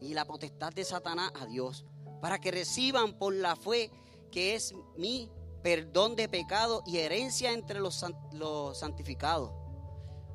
y 0.00 0.14
la 0.14 0.26
potestad 0.26 0.72
de 0.72 0.84
Satanás 0.84 1.32
a 1.40 1.46
Dios, 1.46 1.86
para 2.20 2.38
que 2.38 2.52
reciban 2.52 3.18
por 3.18 3.34
la 3.34 3.56
fe 3.56 3.90
que 4.30 4.54
es 4.54 4.74
mi 4.96 5.30
perdón 5.62 6.14
de 6.14 6.28
pecado 6.28 6.82
y 6.86 6.98
herencia 6.98 7.52
entre 7.52 7.80
los, 7.80 8.04
los 8.32 8.78
santificados. 8.78 9.63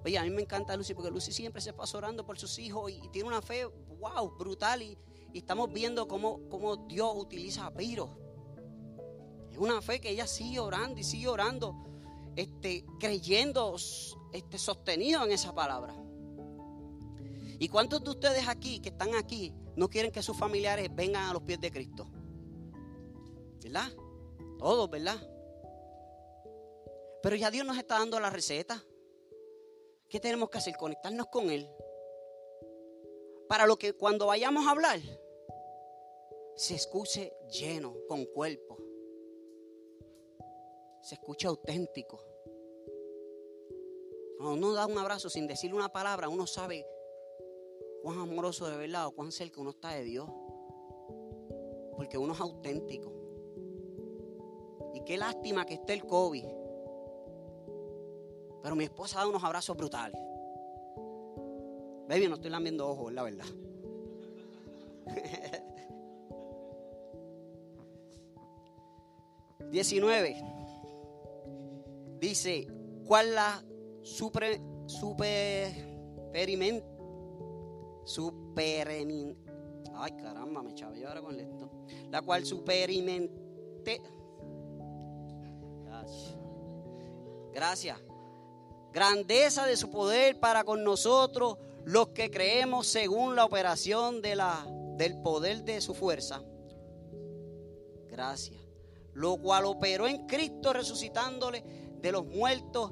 Oye, 0.05 0.17
a 0.17 0.23
mí 0.23 0.29
me 0.29 0.41
encanta 0.41 0.75
Lucy 0.77 0.93
porque 0.93 1.11
Lucy 1.11 1.31
siempre 1.31 1.61
se 1.61 1.73
pasa 1.73 1.97
orando 1.97 2.25
por 2.25 2.39
sus 2.39 2.57
hijos 2.59 2.91
y, 2.91 3.09
tiene 3.09 3.27
una 3.27 3.41
fe, 3.41 3.65
wow, 3.65 4.35
brutal. 4.37 4.81
Y, 4.81 4.97
estamos 5.33 5.71
viendo 5.71 6.07
cómo, 6.07 6.47
cómo, 6.49 6.77
Dios 6.87 7.11
utiliza 7.15 7.65
a 7.65 7.73
Piro. 7.73 8.09
Es 9.51 9.57
una 9.57 9.81
fe 9.81 9.99
que 9.99 10.09
ella 10.09 10.25
sigue 10.25 10.59
orando 10.59 10.99
y 10.99 11.03
sigue 11.03 11.27
orando, 11.27 11.75
este, 12.35 12.85
creyendo, 12.99 13.75
este, 14.31 14.57
sostenido 14.57 15.23
en 15.25 15.31
esa 15.31 15.53
palabra. 15.53 15.93
¿Y 17.59 17.67
cuántos 17.67 18.03
de 18.03 18.09
ustedes 18.09 18.47
aquí, 18.47 18.79
que 18.79 18.89
están 18.89 19.15
aquí, 19.15 19.53
no 19.75 19.89
quieren 19.89 20.11
que 20.11 20.23
sus 20.23 20.37
familiares 20.37 20.89
vengan 20.95 21.29
a 21.29 21.33
los 21.33 21.43
pies 21.43 21.59
de 21.59 21.71
Cristo? 21.71 22.07
¿Verdad? 23.61 23.91
Todos, 24.57 24.89
¿verdad? 24.89 25.21
Pero 27.21 27.35
ya 27.35 27.51
Dios 27.51 27.65
nos 27.65 27.77
está 27.77 27.99
dando 27.99 28.19
la 28.19 28.29
receta. 28.29 28.81
¿Qué 30.09 30.19
tenemos 30.19 30.49
que 30.49 30.57
hacer? 30.57 30.75
Conectarnos 30.75 31.27
con 31.27 31.51
Él. 31.51 31.69
Para 33.47 33.67
lo 33.67 33.77
que 33.77 33.93
cuando 33.93 34.25
vayamos 34.25 34.65
a 34.65 34.71
hablar, 34.71 34.99
se 36.55 36.75
escuche 36.75 37.31
lleno, 37.51 37.95
con 38.07 38.25
cuerpo. 38.25 38.77
Se 41.03 41.15
escuche 41.15 41.47
auténtico. 41.47 42.19
Cuando 44.37 44.55
uno 44.55 44.73
da 44.73 44.87
un 44.87 44.97
abrazo 44.97 45.29
sin 45.29 45.45
decirle 45.45 45.75
una 45.75 45.89
palabra, 45.89 46.27
uno 46.27 46.47
sabe 46.47 46.85
cuán 48.01 48.19
amoroso 48.19 48.67
de 48.67 48.77
verdad 48.77 49.07
o 49.07 49.11
cuán 49.11 49.31
cerca 49.31 49.61
uno 49.61 49.69
está 49.71 49.91
de 49.91 50.03
Dios. 50.03 50.29
Porque 51.95 52.17
uno 52.17 52.33
es 52.33 52.39
auténtico. 52.39 53.13
Y 54.95 55.03
qué 55.03 55.17
lástima 55.17 55.65
que 55.65 55.75
esté 55.75 55.93
el 55.93 56.05
COVID. 56.05 56.58
Pero 58.61 58.75
mi 58.75 58.83
esposa 58.83 59.19
da 59.19 59.27
unos 59.27 59.43
abrazos 59.43 59.77
brutales. 59.77 60.19
Baby, 62.07 62.27
no 62.27 62.35
estoy 62.35 62.49
lambiendo 62.49 62.89
ojos, 62.89 63.13
la 63.13 63.23
verdad. 63.23 63.45
Diecinueve. 69.71 70.43
Dice, 72.19 72.67
¿cuál 73.05 73.35
la 73.35 73.63
super, 74.01 74.59
super, 74.87 75.67
experiment, 76.17 76.83
super, 78.03 78.87
ay 78.87 80.11
caramba, 80.17 80.63
me 80.63 80.73
chavé 80.73 81.05
ahora 81.05 81.21
con 81.21 81.39
esto. 81.39 81.69
La 82.09 82.21
cual 82.21 82.45
superimente, 82.45 84.01
gracias 87.53 88.08
grandeza 88.91 89.65
de 89.65 89.77
su 89.77 89.89
poder 89.89 90.39
para 90.39 90.63
con 90.63 90.83
nosotros 90.83 91.57
los 91.85 92.09
que 92.09 92.29
creemos 92.29 92.87
según 92.87 93.35
la 93.35 93.45
operación 93.45 94.21
de 94.21 94.35
la, 94.35 94.65
del 94.97 95.21
poder 95.21 95.63
de 95.63 95.81
su 95.81 95.93
fuerza. 95.93 96.43
Gracias. 98.07 98.61
Lo 99.13 99.37
cual 99.37 99.65
operó 99.65 100.07
en 100.07 100.27
Cristo 100.27 100.73
resucitándole 100.73 101.63
de 102.01 102.11
los 102.11 102.25
muertos 102.25 102.91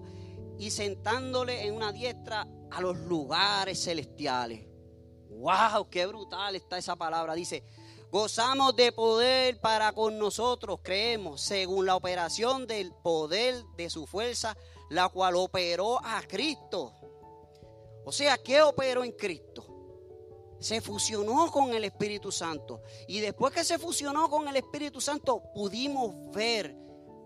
y 0.57 0.71
sentándole 0.71 1.65
en 1.65 1.75
una 1.75 1.91
diestra 1.91 2.47
a 2.71 2.81
los 2.81 2.97
lugares 2.97 3.83
celestiales. 3.83 4.65
¡Wow! 5.29 5.89
¡Qué 5.89 6.05
brutal 6.05 6.55
está 6.55 6.77
esa 6.77 6.95
palabra! 6.95 7.35
Dice, 7.35 7.63
gozamos 8.11 8.75
de 8.75 8.91
poder 8.91 9.59
para 9.59 9.91
con 9.91 10.17
nosotros, 10.17 10.79
creemos, 10.83 11.41
según 11.41 11.85
la 11.85 11.95
operación 11.95 12.65
del 12.65 12.91
poder 13.03 13.63
de 13.75 13.89
su 13.89 14.07
fuerza 14.07 14.57
la 14.89 15.09
cual 15.09 15.35
operó 15.35 15.99
a 16.03 16.21
Cristo. 16.27 16.93
O 18.05 18.11
sea, 18.11 18.37
¿qué 18.37 18.61
operó 18.61 19.03
en 19.03 19.11
Cristo? 19.11 19.65
Se 20.59 20.81
fusionó 20.81 21.51
con 21.51 21.73
el 21.73 21.83
Espíritu 21.83 22.31
Santo. 22.31 22.81
Y 23.07 23.19
después 23.19 23.53
que 23.53 23.63
se 23.63 23.77
fusionó 23.77 24.29
con 24.29 24.47
el 24.47 24.55
Espíritu 24.55 25.01
Santo, 25.01 25.43
pudimos 25.53 26.15
ver 26.31 26.75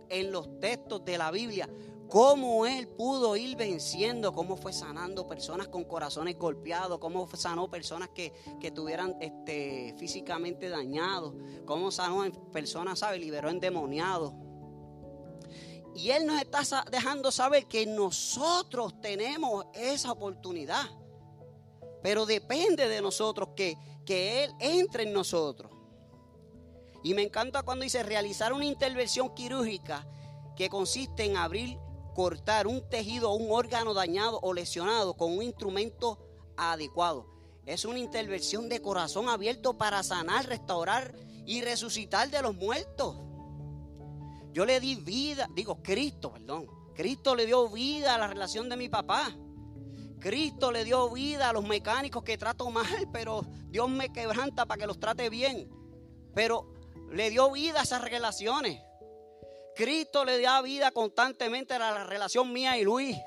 en 0.09 0.31
los 0.31 0.59
textos 0.59 1.05
de 1.05 1.17
la 1.17 1.31
Biblia 1.31 1.69
cómo 2.11 2.65
Él 2.65 2.89
pudo 2.89 3.37
ir 3.37 3.55
venciendo, 3.55 4.33
cómo 4.33 4.57
fue 4.57 4.73
sanando 4.73 5.25
personas 5.27 5.69
con 5.69 5.85
corazones 5.85 6.37
golpeados, 6.37 6.99
cómo 6.99 7.25
sanó 7.35 7.69
personas 7.69 8.09
que, 8.09 8.33
que 8.59 8.69
tuvieran 8.69 9.15
este, 9.21 9.95
físicamente 9.97 10.67
dañados, 10.67 11.33
cómo 11.65 11.89
sanó 11.89 12.29
personas, 12.51 12.99
¿sabe? 12.99 13.17
Liberó 13.17 13.49
endemoniados. 13.49 14.33
Y 15.95 16.11
Él 16.11 16.25
nos 16.25 16.41
está 16.41 16.85
dejando 16.89 17.31
saber 17.31 17.65
que 17.67 17.85
nosotros 17.85 18.99
tenemos 19.01 19.65
esa 19.73 20.11
oportunidad. 20.11 20.85
Pero 22.01 22.25
depende 22.25 22.87
de 22.87 23.01
nosotros 23.01 23.49
que, 23.55 23.77
que 24.05 24.43
Él 24.43 24.53
entre 24.59 25.03
en 25.03 25.13
nosotros. 25.13 25.71
Y 27.03 27.13
me 27.13 27.23
encanta 27.23 27.63
cuando 27.63 27.83
dice 27.83 28.03
realizar 28.03 28.53
una 28.53 28.65
intervención 28.65 29.33
quirúrgica 29.33 30.07
que 30.55 30.69
consiste 30.69 31.25
en 31.25 31.37
abrir, 31.37 31.77
cortar 32.13 32.67
un 32.67 32.87
tejido 32.89 33.31
o 33.31 33.35
un 33.35 33.51
órgano 33.51 33.93
dañado 33.93 34.39
o 34.41 34.53
lesionado 34.53 35.15
con 35.15 35.31
un 35.31 35.43
instrumento 35.43 36.19
adecuado. 36.57 37.25
Es 37.65 37.85
una 37.85 37.99
intervención 37.99 38.69
de 38.69 38.81
corazón 38.81 39.29
abierto 39.29 39.77
para 39.77 40.03
sanar, 40.03 40.47
restaurar 40.47 41.15
y 41.45 41.61
resucitar 41.61 42.29
de 42.29 42.41
los 42.41 42.55
muertos. 42.55 43.17
Yo 44.51 44.65
le 44.65 44.79
di 44.79 44.95
vida, 44.95 45.47
digo 45.53 45.81
Cristo, 45.81 46.31
perdón. 46.31 46.67
Cristo 46.93 47.35
le 47.35 47.45
dio 47.45 47.69
vida 47.69 48.15
a 48.15 48.17
la 48.17 48.27
relación 48.27 48.67
de 48.67 48.75
mi 48.75 48.89
papá. 48.89 49.33
Cristo 50.19 50.71
le 50.71 50.83
dio 50.83 51.09
vida 51.09 51.49
a 51.49 51.53
los 51.53 51.63
mecánicos 51.63 52.23
que 52.23 52.37
trato 52.37 52.69
mal, 52.69 53.07
pero 53.13 53.43
Dios 53.69 53.89
me 53.89 54.11
quebranta 54.11 54.65
para 54.65 54.79
que 54.79 54.87
los 54.87 54.99
trate 54.99 55.29
bien. 55.29 55.69
Pero 56.35 56.73
le 57.11 57.29
dio 57.29 57.51
vida 57.51 57.79
a 57.79 57.83
esas 57.83 58.01
relaciones. 58.01 58.81
Cristo 59.75 60.25
le 60.25 60.41
da 60.41 60.61
vida 60.61 60.91
constantemente 60.91 61.73
a 61.73 61.79
la 61.79 62.03
relación 62.03 62.51
mía 62.51 62.77
y 62.77 62.83
Luis. 62.83 63.17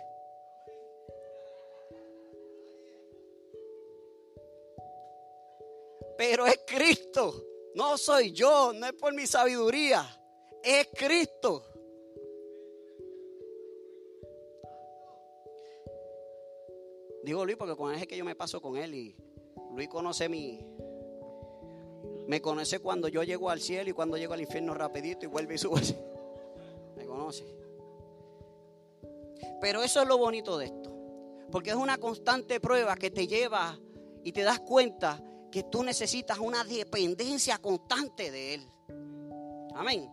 Pero 6.17 6.47
es 6.47 6.61
Cristo, 6.67 7.43
no 7.75 7.99
soy 7.99 8.33
yo, 8.33 8.73
no 8.73 8.87
es 8.87 8.93
por 8.93 9.13
mi 9.15 9.27
sabiduría 9.27 10.07
es 10.65 10.89
Cristo. 10.95 11.63
Digo 17.23 17.45
Luis 17.45 17.57
porque 17.57 17.77
con 17.77 17.93
él 17.93 18.01
es 18.01 18.07
que 18.07 18.17
yo 18.17 18.25
me 18.25 18.35
paso 18.35 18.61
con 18.61 18.77
él 18.77 18.95
y 18.95 19.17
Luis 19.75 19.89
conoce 19.89 20.29
mi... 20.29 20.65
Me 22.27 22.41
conoce 22.41 22.79
cuando 22.79 23.09
yo 23.09 23.23
llego 23.23 23.51
al 23.51 23.61
cielo 23.61 23.91
y 23.91 23.93
cuando 23.93 24.17
llego 24.17 24.33
al 24.33 24.41
infierno 24.41 24.75
rapidito 24.75 25.27
y 25.27 25.29
vuelve 25.29 25.55
y 25.55 25.59
sube. 25.59 25.81
Me 26.97 27.05
conoce. 27.05 27.45
Pero 29.61 29.83
eso 29.83 30.01
es 30.01 30.09
lo 30.09 30.17
bonito 30.17 30.57
de 30.57 30.67
esto. 30.67 30.91
Porque 31.51 31.71
es 31.71 31.77
una 31.77 31.99
constante 31.99 32.61
prueba 32.61 32.97
que 32.97 33.11
te 33.11 33.27
lleva 33.27 33.79
y 34.23 34.33
te 34.33 34.43
das 34.43 34.61
cuenta 34.61 35.23
que 35.51 35.65
tú 35.65 35.83
necesitas 35.83 36.39
una 36.39 36.65
dependencia 36.65 37.59
constante 37.59 38.31
de 38.31 38.55
Él. 38.55 38.69
Amén. 39.75 40.11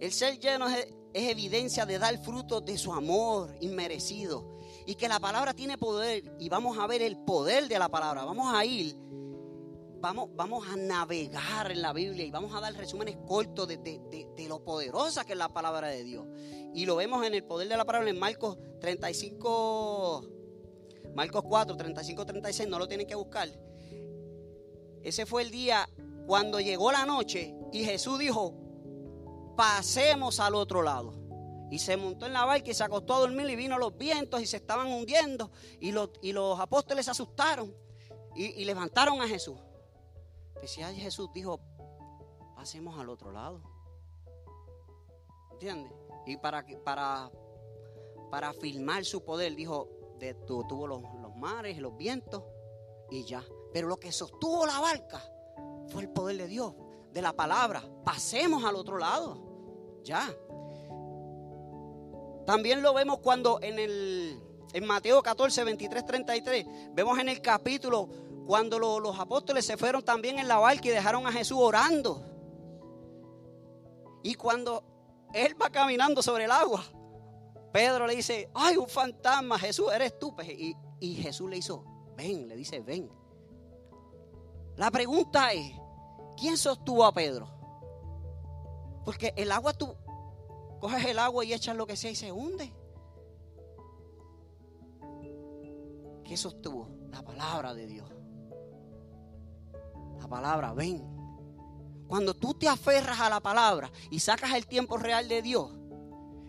El 0.00 0.12
ser 0.12 0.38
lleno 0.38 0.68
es, 0.68 0.88
evidencia 1.12 1.86
de 1.86 1.98
dar 1.98 2.18
fruto 2.18 2.60
de 2.60 2.76
su 2.76 2.92
amor 2.92 3.56
inmerecido. 3.60 4.58
Y 4.86 4.96
que 4.96 5.08
la 5.08 5.20
palabra 5.20 5.54
tiene 5.54 5.78
poder. 5.78 6.36
Y 6.38 6.48
vamos 6.48 6.78
a 6.78 6.86
ver 6.86 7.02
el 7.02 7.16
poder 7.16 7.68
de 7.68 7.78
la 7.78 7.88
palabra. 7.88 8.24
Vamos 8.24 8.52
a 8.52 8.64
ir. 8.64 8.96
Vamos, 10.00 10.28
vamos 10.34 10.66
a 10.68 10.76
navegar 10.76 11.70
en 11.70 11.80
la 11.80 11.94
Biblia 11.94 12.26
y 12.26 12.30
vamos 12.30 12.54
a 12.54 12.60
dar 12.60 12.74
resúmenes 12.74 13.16
cortos 13.26 13.66
de, 13.66 13.78
de, 13.78 14.48
lo 14.48 14.62
poderosa 14.62 15.24
que 15.24 15.32
es 15.32 15.38
la 15.38 15.48
palabra 15.48 15.88
de 15.88 16.04
Dios. 16.04 16.26
Y 16.74 16.84
lo 16.84 16.96
vemos 16.96 17.24
en 17.26 17.32
el 17.32 17.42
poder 17.42 17.68
de 17.68 17.76
la 17.78 17.86
palabra 17.86 18.10
en 18.10 18.18
Marcos 18.18 18.58
35, 18.80 20.28
Marcos 21.14 21.44
4, 21.48 21.76
35, 21.78 22.26
36, 22.26 22.68
no 22.68 22.78
lo 22.78 22.86
tienen 22.86 23.06
que 23.06 23.14
buscar. 23.14 23.48
Ese 25.02 25.24
fue 25.24 25.40
el 25.40 25.50
día 25.50 25.88
cuando 26.26 26.60
llegó 26.60 26.92
la 26.92 27.06
noche 27.06 27.54
y 27.72 27.84
Jesús 27.84 28.18
dijo, 28.18 28.63
pasemos 29.56 30.40
al 30.40 30.54
otro 30.54 30.82
lado. 30.82 31.14
Y 31.70 31.78
se 31.78 31.96
montó 31.96 32.26
en 32.26 32.32
la 32.32 32.44
barca 32.44 32.70
y 32.70 32.74
se 32.74 32.84
acostó 32.84 33.14
a 33.14 33.20
dormir 33.20 33.48
y 33.50 33.56
vino 33.56 33.78
los 33.78 33.96
vientos 33.96 34.40
y 34.40 34.46
se 34.46 34.58
estaban 34.58 34.86
hundiendo 34.88 35.50
y 35.80 35.92
los, 35.92 36.60
apóstoles 36.60 37.06
se 37.06 37.10
asustaron 37.10 37.74
y, 38.34 38.64
levantaron 38.64 39.20
a 39.20 39.28
Jesús. 39.28 39.58
Especial 40.54 40.94
Jesús 40.94 41.30
dijo, 41.32 41.60
pasemos 42.54 42.98
al 42.98 43.08
otro 43.08 43.32
lado. 43.32 43.60
¿Entiendes? 45.52 45.92
Y 46.26 46.36
para, 46.36 46.64
para, 46.84 47.30
para 48.30 48.50
afirmar 48.50 49.04
su 49.04 49.24
poder, 49.24 49.54
dijo, 49.54 49.88
detuvo 50.18 50.86
los, 50.86 51.02
los 51.20 51.34
mares, 51.36 51.78
los 51.78 51.96
vientos 51.96 52.42
y 53.10 53.24
ya. 53.24 53.44
Pero 53.72 53.88
lo 53.88 53.96
que 53.96 54.12
sostuvo 54.12 54.66
la 54.66 54.78
barca 54.80 55.22
fue 55.88 56.02
el 56.02 56.10
poder 56.10 56.36
de 56.36 56.46
Dios, 56.46 56.74
de 57.14 57.22
la 57.22 57.32
palabra. 57.32 57.82
Pasemos 58.04 58.64
al 58.64 58.74
otro 58.74 58.98
lado. 58.98 59.38
Ya. 60.02 60.30
También 62.44 62.82
lo 62.82 62.92
vemos 62.92 63.20
cuando 63.20 63.58
en 63.62 63.78
el 63.78 64.40
en 64.74 64.84
Mateo 64.84 65.22
14, 65.22 65.62
23, 65.62 66.04
33, 66.04 66.66
vemos 66.92 67.16
en 67.20 67.28
el 67.28 67.40
capítulo 67.40 68.08
cuando 68.44 68.78
los 68.80 69.18
apóstoles 69.18 69.64
se 69.64 69.76
fueron 69.76 70.02
también 70.04 70.38
en 70.40 70.48
la 70.48 70.58
barca 70.58 70.88
y 70.88 70.90
dejaron 70.90 71.26
a 71.28 71.32
Jesús 71.32 71.58
orando. 71.60 72.22
Y 74.24 74.34
cuando 74.34 74.82
él 75.32 75.54
va 75.60 75.70
caminando 75.70 76.22
sobre 76.22 76.44
el 76.44 76.50
agua, 76.50 76.84
Pedro 77.72 78.06
le 78.08 78.16
dice, 78.16 78.50
ay, 78.52 78.76
un 78.76 78.88
fantasma, 78.88 79.58
Jesús, 79.58 79.92
eres 79.94 80.18
tú. 80.18 80.34
Pues, 80.34 80.48
y, 80.48 80.76
y 80.98 81.14
Jesús 81.14 81.48
le 81.48 81.58
hizo, 81.58 81.84
ven, 82.16 82.48
le 82.48 82.56
dice, 82.56 82.80
ven. 82.80 83.08
La 84.76 84.90
pregunta 84.90 85.52
es, 85.52 85.72
¿quién 86.36 86.56
sostuvo 86.56 87.04
a 87.04 87.12
Pedro? 87.12 87.48
Porque 89.04 89.32
el 89.36 89.52
agua 89.52 89.72
tú 89.74 89.94
coges 90.80 91.04
el 91.06 91.18
agua 91.18 91.44
y 91.44 91.54
echas 91.54 91.76
lo 91.76 91.86
que 91.86 91.96
sea 91.96 92.10
y 92.10 92.14
se 92.14 92.32
hunde. 92.32 92.72
¿Qué 96.24 96.36
sostuvo? 96.36 96.88
La 97.10 97.22
palabra 97.22 97.74
de 97.74 97.86
Dios. 97.86 98.08
La 100.18 100.28
palabra, 100.28 100.72
ven. 100.72 101.02
Cuando 102.06 102.34
tú 102.34 102.54
te 102.54 102.68
aferras 102.68 103.20
a 103.20 103.30
la 103.30 103.40
palabra 103.40 103.90
y 104.10 104.20
sacas 104.20 104.52
el 104.54 104.66
tiempo 104.66 104.96
real 104.96 105.28
de 105.28 105.42
Dios, 105.42 105.70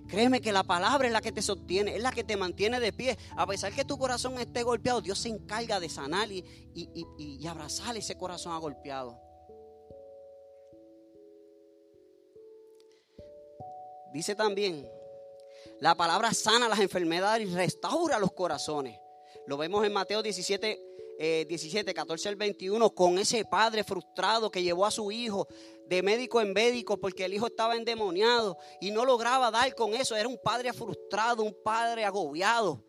créeme 0.07 0.41
que 0.41 0.51
la 0.51 0.63
palabra 0.63 1.07
es 1.07 1.13
la 1.13 1.21
que 1.21 1.31
te 1.31 1.41
sostiene, 1.41 1.95
es 1.95 2.01
la 2.01 2.11
que 2.11 2.23
te 2.23 2.37
mantiene 2.37 2.79
de 2.79 2.93
pie. 2.93 3.17
A 3.35 3.45
pesar 3.45 3.73
que 3.73 3.85
tu 3.85 3.97
corazón 3.97 4.39
esté 4.39 4.63
golpeado, 4.63 5.01
Dios 5.01 5.19
se 5.19 5.29
encarga 5.29 5.79
de 5.79 5.89
sanar 5.89 6.31
y, 6.31 6.43
y 6.73 7.47
abrazar 7.47 7.95
ese 7.97 8.17
corazón 8.17 8.53
agolpeado. 8.53 9.24
Dice 14.15 14.33
también, 14.33 14.89
la 15.81 15.93
palabra 15.93 16.33
sana 16.33 16.69
las 16.69 16.79
enfermedades 16.79 17.49
y 17.49 17.53
restaura 17.53 18.17
los 18.17 18.31
corazones. 18.31 18.97
Lo 19.45 19.57
vemos 19.57 19.85
en 19.85 19.91
Mateo 19.91 20.23
17, 20.23 21.45
17, 21.45 21.93
14 21.93 22.29
al 22.29 22.37
21, 22.37 22.91
con 22.91 23.17
ese 23.17 23.43
padre 23.43 23.83
frustrado 23.83 24.49
que 24.49 24.63
llevó 24.63 24.85
a 24.85 24.91
su 24.91 25.11
hijo 25.11 25.49
de 25.89 26.01
médico 26.01 26.39
en 26.39 26.53
médico 26.53 26.97
porque 26.97 27.25
el 27.25 27.33
hijo 27.33 27.47
estaba 27.47 27.75
endemoniado 27.75 28.57
y 28.79 28.91
no 28.91 29.03
lograba 29.03 29.51
dar 29.51 29.75
con 29.75 29.93
eso. 29.93 30.15
Era 30.15 30.29
un 30.29 30.39
padre 30.41 30.71
frustrado, 30.71 31.43
un 31.43 31.57
padre 31.61 32.05
agobiado. 32.05 32.85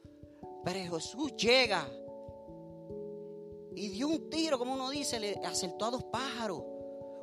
Pero 0.65 0.97
Jesús 0.97 1.35
llega 1.35 1.91
y 3.75 3.89
dio 3.89 4.07
un 4.07 4.31
tiro, 4.31 4.61
como 4.61 4.75
uno 4.75 4.91
dice, 4.91 5.19
le 5.19 5.35
acertó 5.45 5.87
a 5.87 5.91
dos 5.91 6.05
pájaros. 6.05 6.76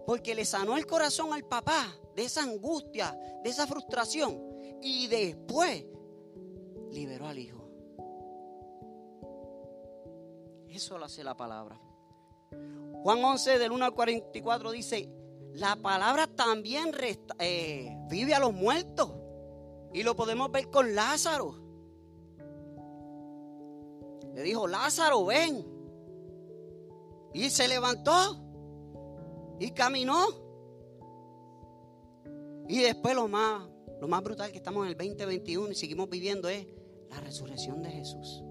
Porque 0.05 0.35
le 0.35 0.45
sanó 0.45 0.77
el 0.77 0.85
corazón 0.85 1.33
al 1.33 1.45
papá 1.45 1.87
de 2.15 2.25
esa 2.25 2.43
angustia, 2.43 3.17
de 3.43 3.49
esa 3.49 3.67
frustración. 3.67 4.41
Y 4.81 5.07
después 5.07 5.85
liberó 6.91 7.27
al 7.27 7.39
hijo. 7.39 7.63
Eso 10.67 10.97
lo 10.97 11.05
hace 11.05 11.23
la 11.23 11.35
palabra. 11.35 11.79
Juan 13.03 13.23
11 13.23 13.59
del 13.59 13.71
1 13.71 13.85
al 13.85 13.93
44 13.93 14.71
dice, 14.71 15.09
la 15.53 15.75
palabra 15.75 16.25
también 16.27 16.91
eh, 17.39 17.95
vive 18.09 18.33
a 18.33 18.39
los 18.39 18.53
muertos. 18.53 19.11
Y 19.93 20.01
lo 20.01 20.15
podemos 20.15 20.51
ver 20.51 20.69
con 20.69 20.95
Lázaro. 20.95 21.59
Le 24.33 24.41
dijo, 24.41 24.67
Lázaro, 24.67 25.25
ven. 25.25 25.63
Y 27.33 27.51
se 27.51 27.67
levantó 27.67 28.42
y 29.63 29.71
caminó. 29.71 30.25
Y 32.67 32.81
después 32.81 33.15
lo 33.15 33.27
más, 33.27 33.69
lo 34.01 34.07
más 34.07 34.23
brutal 34.23 34.51
que 34.51 34.57
estamos 34.57 34.85
en 34.85 34.91
el 34.91 34.97
2021 34.97 35.71
y 35.71 35.75
seguimos 35.75 36.09
viviendo 36.09 36.49
es 36.49 36.67
la 37.09 37.19
resurrección 37.19 37.81
de 37.81 37.89
Jesús. 37.89 38.43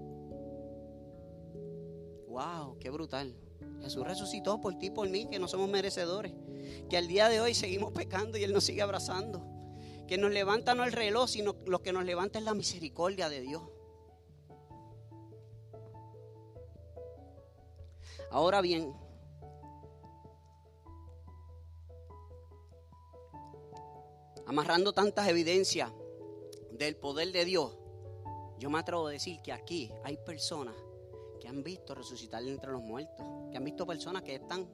Wow, 2.27 2.79
qué 2.79 2.89
brutal. 2.89 3.35
Jesús 3.81 4.05
resucitó 4.05 4.59
por 4.59 4.77
ti, 4.79 4.89
por 4.89 5.09
mí, 5.09 5.27
que 5.29 5.39
no 5.39 5.47
somos 5.47 5.69
merecedores. 5.69 6.33
Que 6.89 6.97
al 6.97 7.07
día 7.07 7.29
de 7.29 7.41
hoy 7.41 7.53
seguimos 7.53 7.91
pecando 7.91 8.37
y 8.37 8.43
Él 8.43 8.53
nos 8.53 8.63
sigue 8.63 8.81
abrazando. 8.81 9.45
Que 10.07 10.17
nos 10.17 10.31
levanta 10.31 10.73
no 10.73 10.83
el 10.83 10.91
reloj, 10.91 11.29
sino 11.29 11.55
lo 11.65 11.81
que 11.81 11.93
nos 11.93 12.05
levanta 12.05 12.39
es 12.39 12.45
la 12.45 12.53
misericordia 12.53 13.29
de 13.29 13.41
Dios. 13.41 13.61
Ahora 18.31 18.61
bien, 18.61 18.93
amarrando 24.45 24.93
tantas 24.93 25.27
evidencias 25.27 25.91
del 26.71 26.95
poder 26.95 27.31
de 27.31 27.45
Dios, 27.45 27.77
yo 28.59 28.69
me 28.69 28.79
atrevo 28.79 29.07
a 29.07 29.11
decir 29.11 29.41
que 29.41 29.51
aquí 29.51 29.91
hay 30.03 30.17
personas 30.17 30.75
que 31.39 31.47
han 31.47 31.63
visto 31.63 31.93
resucitar 31.93 32.41
entre 32.43 32.71
los 32.71 32.81
muertos, 32.81 33.25
que 33.51 33.57
han 33.57 33.63
visto 33.63 33.85
personas 33.85 34.23
que 34.23 34.35
están 34.35 34.67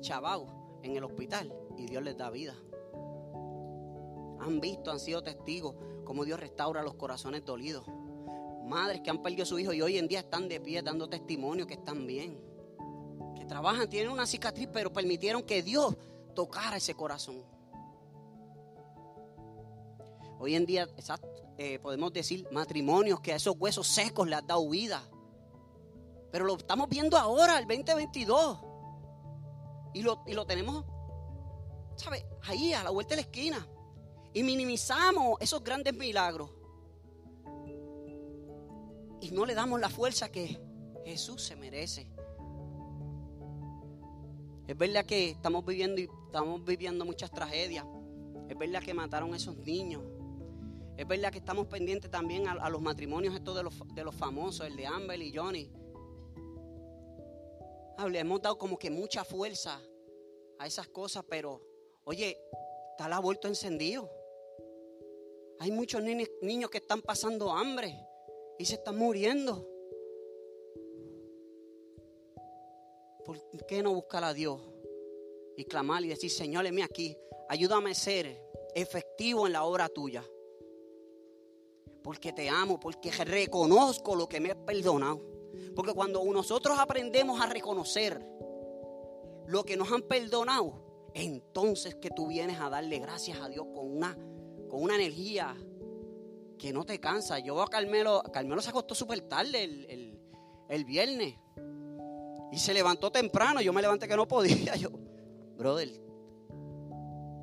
chavados 0.00 0.48
en 0.82 0.96
el 0.96 1.04
hospital 1.04 1.54
y 1.76 1.86
Dios 1.86 2.02
les 2.02 2.16
da 2.16 2.30
vida. 2.30 2.54
Han 4.40 4.60
visto, 4.60 4.90
han 4.90 5.00
sido 5.00 5.22
testigos 5.22 5.74
cómo 6.04 6.24
Dios 6.24 6.38
restaura 6.38 6.82
los 6.82 6.94
corazones 6.94 7.44
dolidos. 7.44 7.86
Madres 8.64 9.02
que 9.02 9.10
han 9.10 9.22
perdido 9.22 9.42
a 9.42 9.46
su 9.46 9.58
hijo 9.58 9.72
y 9.72 9.82
hoy 9.82 9.98
en 9.98 10.08
día 10.08 10.20
están 10.20 10.48
de 10.48 10.60
pie 10.60 10.82
dando 10.82 11.08
testimonio 11.08 11.66
que 11.66 11.74
están 11.74 12.06
bien. 12.06 12.40
Que 13.36 13.44
trabajan, 13.44 13.88
tienen 13.88 14.10
una 14.10 14.26
cicatriz, 14.26 14.68
pero 14.72 14.92
permitieron 14.92 15.42
que 15.42 15.62
Dios 15.62 15.94
tocara 16.34 16.76
ese 16.76 16.94
corazón. 16.94 17.42
Hoy 20.38 20.54
en 20.54 20.66
día, 20.66 20.88
eh, 21.58 21.78
podemos 21.78 22.12
decir 22.12 22.46
matrimonios 22.50 23.20
que 23.20 23.32
a 23.32 23.36
esos 23.36 23.56
huesos 23.58 23.86
secos 23.86 24.28
le 24.28 24.36
han 24.36 24.46
dado 24.46 24.68
vida. 24.68 25.02
Pero 26.32 26.44
lo 26.44 26.56
estamos 26.56 26.88
viendo 26.88 27.16
ahora, 27.16 27.58
el 27.58 27.66
2022. 27.66 28.58
Y 29.94 30.02
lo, 30.02 30.24
y 30.26 30.34
lo 30.34 30.44
tenemos, 30.44 30.84
¿sabes? 31.96 32.24
Ahí, 32.42 32.72
a 32.72 32.82
la 32.82 32.90
vuelta 32.90 33.10
de 33.10 33.16
la 33.16 33.22
esquina. 33.22 33.66
Y 34.32 34.42
minimizamos 34.42 35.38
esos 35.40 35.62
grandes 35.62 35.94
milagros. 35.94 36.50
Y 39.20 39.30
no 39.30 39.46
le 39.46 39.54
damos 39.54 39.80
la 39.80 39.88
fuerza 39.88 40.28
que 40.30 40.60
Jesús 41.04 41.42
se 41.42 41.54
merece. 41.54 42.08
Es 44.66 44.76
verdad 44.76 45.04
que 45.04 45.30
estamos 45.30 45.64
viviendo, 45.64 46.00
estamos 46.26 46.64
viviendo 46.64 47.04
muchas 47.04 47.30
tragedias. 47.30 47.86
Es 48.48 48.58
verdad 48.58 48.82
que 48.82 48.92
mataron 48.92 49.32
a 49.34 49.36
esos 49.36 49.56
niños. 49.58 50.02
Es 50.96 51.08
verdad 51.08 51.32
que 51.32 51.38
estamos 51.38 51.66
pendientes 51.66 52.10
también 52.10 52.46
a, 52.46 52.68
los 52.68 52.80
matrimonios 52.80 53.34
estos 53.34 53.56
de 53.56 53.64
los, 53.64 53.74
de 53.94 54.04
los 54.04 54.14
famosos, 54.14 54.66
el 54.66 54.76
de 54.76 54.86
Amber 54.86 55.20
y 55.20 55.32
Johnny. 55.34 55.70
Le 58.08 58.18
hemos 58.18 58.40
dado 58.40 58.58
como 58.58 58.78
que 58.78 58.90
mucha 58.90 59.24
fuerza 59.24 59.80
a 60.58 60.66
esas 60.66 60.88
cosas, 60.88 61.24
pero 61.28 61.60
oye, 62.04 62.38
está 62.90 63.08
la 63.08 63.18
vuelto 63.18 63.48
encendido. 63.48 64.08
Hay 65.58 65.72
muchos 65.72 66.02
niños, 66.02 66.70
que 66.70 66.78
están 66.78 67.02
pasando 67.02 67.50
hambre 67.50 67.96
y 68.58 68.64
se 68.64 68.74
están 68.74 68.96
muriendo. 68.96 69.68
¿Por 73.24 73.66
qué 73.66 73.82
no 73.82 73.94
buscar 73.94 74.22
a 74.22 74.34
Dios 74.34 74.60
y 75.56 75.64
clamar 75.64 76.04
y 76.04 76.08
decir, 76.08 76.30
Señor, 76.30 76.66
heme 76.66 76.82
aquí, 76.82 77.16
ayúdame 77.48 77.92
a 77.92 77.94
ser 77.94 78.38
efectivo 78.74 79.46
en 79.46 79.54
la 79.54 79.64
obra 79.64 79.88
tuya? 79.88 80.24
Porque 82.04 82.34
te 82.34 82.50
amo, 82.50 82.78
porque 82.78 83.10
reconozco 83.10 84.14
lo 84.14 84.28
que 84.28 84.38
me 84.38 84.50
has 84.50 84.58
perdonado. 84.58 85.22
Porque 85.74 85.94
cuando 85.94 86.22
nosotros 86.22 86.78
aprendemos 86.78 87.40
a 87.40 87.46
reconocer 87.46 88.24
lo 89.46 89.64
que 89.64 89.78
nos 89.78 89.90
han 89.90 90.02
perdonado, 90.02 91.08
entonces 91.14 91.94
que 91.94 92.10
tú 92.10 92.26
vienes 92.26 92.60
a 92.60 92.68
darle 92.68 92.98
gracias 92.98 93.40
a 93.40 93.48
Dios 93.48 93.66
con 93.74 93.96
una, 93.96 94.14
con 94.68 94.82
una 94.82 94.96
energía 94.96 95.56
que 96.58 96.74
no 96.74 96.84
te 96.84 97.00
cansa. 97.00 97.38
Yo 97.38 97.60
a 97.62 97.68
Carmelo, 97.68 98.22
Carmelo 98.32 98.60
se 98.60 98.68
acostó 98.68 98.94
súper 98.94 99.22
tarde 99.22 99.64
el, 99.64 100.20
el 100.68 100.84
viernes. 100.84 101.38
Y 102.52 102.58
se 102.58 102.74
levantó 102.74 103.10
temprano. 103.10 103.62
Yo 103.62 103.72
me 103.72 103.80
levanté 103.80 104.06
que 104.06 104.16
no 104.16 104.28
podía. 104.28 104.76
Yo, 104.76 104.90
brother, 105.56 106.04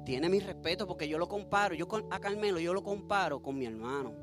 tiene 0.05 0.29
mi 0.29 0.39
respeto 0.39 0.87
porque 0.87 1.07
yo 1.07 1.17
lo 1.17 1.27
comparo. 1.27 1.75
Yo 1.75 1.87
a 2.09 2.19
Carmelo 2.19 2.59
yo 2.59 2.73
lo 2.73 2.83
comparo 2.83 3.41
con 3.41 3.57
mi 3.57 3.65
hermano. 3.65 4.13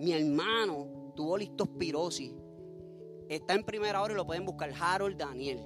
Mi 0.00 0.12
hermano 0.12 1.12
tuvo 1.14 1.36
listospirosis. 1.36 2.32
Está 3.28 3.52
en 3.52 3.64
primera 3.64 4.00
hora 4.00 4.14
y 4.14 4.16
lo 4.16 4.26
pueden 4.26 4.46
buscar. 4.46 4.72
Harold 4.80 5.18
Daniel. 5.18 5.60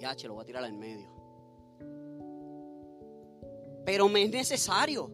Ya, 0.00 0.16
che, 0.16 0.26
lo 0.26 0.34
voy 0.34 0.42
a 0.42 0.46
tirar 0.46 0.64
al 0.64 0.72
medio. 0.72 1.10
Pero 3.84 4.08
me 4.08 4.22
es 4.22 4.30
necesario. 4.30 5.10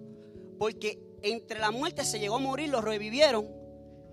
Porque 0.57 1.03
entre 1.23 1.59
la 1.59 1.73
muerte 1.73 2.05
se 2.05 2.21
llegó 2.21 2.37
a 2.37 2.39
morir, 2.39 2.69
lo 2.69 2.81
revivieron. 2.81 3.49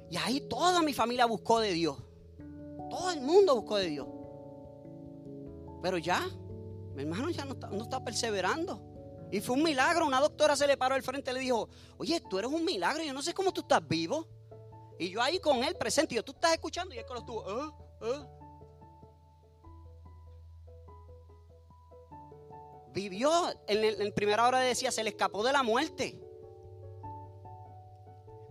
Y 0.10 0.18
ahí 0.18 0.42
toda 0.42 0.82
mi 0.82 0.94
familia 0.94 1.28
buscó 1.28 1.60
de 1.60 1.72
Dios. 1.74 1.98
Todo 2.90 3.12
el 3.12 3.22
mundo 3.22 3.56
buscó 3.56 3.78
de 3.78 3.90
Dios. 3.90 4.08
Pero 5.84 6.00
ya, 6.00 6.28
mi 6.96 7.04
hermano 7.04 7.30
ya 7.30 7.46
no 7.46 7.54
está, 7.54 7.70
no 7.70 7.84
está 7.84 8.04
perseverando. 8.04 8.87
Y 9.32 9.42
fue 9.42 9.56
un 9.56 9.64
milagro. 9.64 10.06
Una 10.06 10.20
doctora 10.20 10.56
se 10.56 10.68
le 10.68 10.78
paró 10.78 10.96
al 10.96 11.04
frente 11.04 11.32
y 11.32 11.34
le 11.34 11.40
dijo, 11.42 11.70
oye, 11.98 12.22
tú 12.30 12.40
eres 12.40 12.52
un 12.52 12.64
milagro. 12.64 13.04
Yo 13.04 13.14
no 13.14 13.22
sé 13.22 13.34
cómo 13.34 13.52
tú 13.52 13.62
estás 13.62 13.86
vivo. 13.88 14.28
Y 15.00 15.10
yo 15.10 15.22
ahí 15.22 15.40
con 15.40 15.64
él 15.64 15.76
presente. 15.76 16.16
Y 16.16 16.18
yo, 16.18 16.24
tú 16.24 16.32
estás 16.32 16.54
escuchando. 16.54 16.96
Y 16.96 16.98
él 16.98 17.06
con 17.06 17.16
los 17.16 17.24
estuvo, 17.24 17.50
¿eh? 17.50 17.72
¿eh? 18.02 18.26
Vivió, 22.94 23.32
en, 23.68 24.02
en 24.02 24.14
primera 24.14 24.48
hora 24.48 24.60
decía, 24.60 24.92
se 24.92 25.04
le 25.04 25.12
escapó 25.12 25.44
de 25.44 25.54
la 25.54 25.62
muerte. 25.62 26.20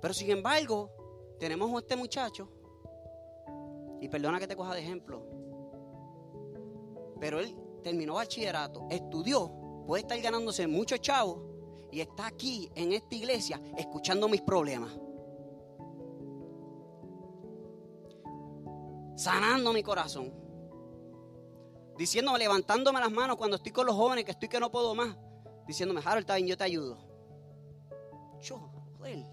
Pero 0.01 0.15
sin 0.15 0.31
embargo, 0.31 0.91
tenemos 1.39 1.73
a 1.75 1.79
este 1.79 1.97
muchacho, 1.97 2.49
y 4.01 4.09
perdona 4.09 4.39
que 4.39 4.47
te 4.47 4.57
coja 4.57 4.75
de 4.75 4.81
ejemplo, 4.81 5.23
pero 7.19 7.41
él 7.41 7.57
terminó 7.83 8.15
bachillerato, 8.15 8.87
estudió, 8.91 9.51
puede 9.87 10.03
estar 10.03 10.21
ganándose 10.21 10.67
muchos 10.67 11.01
chavos 11.01 11.39
y 11.91 12.01
está 12.01 12.27
aquí 12.27 12.71
en 12.75 12.93
esta 12.93 13.15
iglesia 13.15 13.61
escuchando 13.77 14.29
mis 14.29 14.43
problemas. 14.43 14.93
Sanando 19.17 19.73
mi 19.73 19.83
corazón. 19.83 20.33
Diciéndome, 21.97 22.39
levantándome 22.39 23.01
las 23.01 23.11
manos 23.11 23.37
cuando 23.37 23.57
estoy 23.57 23.73
con 23.73 23.87
los 23.87 23.95
jóvenes 23.95 24.25
que 24.25 24.33
estoy 24.33 24.49
que 24.49 24.61
no 24.61 24.71
puedo 24.71 24.95
más. 24.95 25.17
Diciéndome, 25.67 26.03
Harold, 26.05 26.21
está 26.21 26.35
bien, 26.37 26.49
yo 26.49 26.57
te 26.57 26.65
ayudo. 26.65 26.99
Yo, 28.43 28.59
joder. 28.99 29.25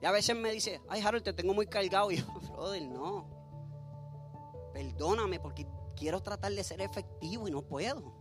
Y 0.00 0.06
a 0.06 0.12
veces 0.12 0.36
me 0.36 0.52
dice, 0.52 0.80
ay 0.88 1.00
Harold, 1.00 1.24
te 1.24 1.32
tengo 1.32 1.54
muy 1.54 1.66
cargado. 1.66 2.12
Y 2.12 2.16
yo, 2.18 2.26
brother, 2.52 2.82
no. 2.82 3.26
Perdóname 4.72 5.40
porque 5.40 5.66
quiero 5.96 6.22
tratar 6.22 6.52
de 6.52 6.62
ser 6.62 6.80
efectivo 6.80 7.48
y 7.48 7.50
no 7.50 7.62
puedo. 7.62 8.17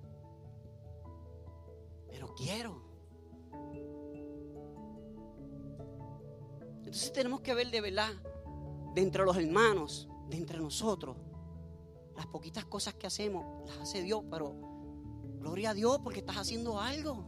Pero 2.10 2.34
quiero. 2.36 2.82
Entonces 6.78 7.12
tenemos 7.12 7.42
que 7.42 7.54
ver 7.54 7.70
de 7.70 7.82
verdad, 7.82 8.14
de 8.94 9.02
entre 9.02 9.26
los 9.26 9.38
hermanos, 9.38 10.08
de 10.30 10.38
entre 10.38 10.58
nosotros, 10.58 11.18
las 12.16 12.28
poquitas 12.28 12.66
cosas 12.66 12.94
que 12.96 13.08
hacemos, 13.08 13.68
las 13.68 13.78
hace 13.80 14.02
Dios, 14.02 14.24
pero 14.32 14.56
gloria 15.40 15.72
a 15.72 15.74
Dios 15.74 16.00
porque 16.04 16.20
estás 16.20 16.38
haciendo 16.38 16.80
algo. 16.80 17.26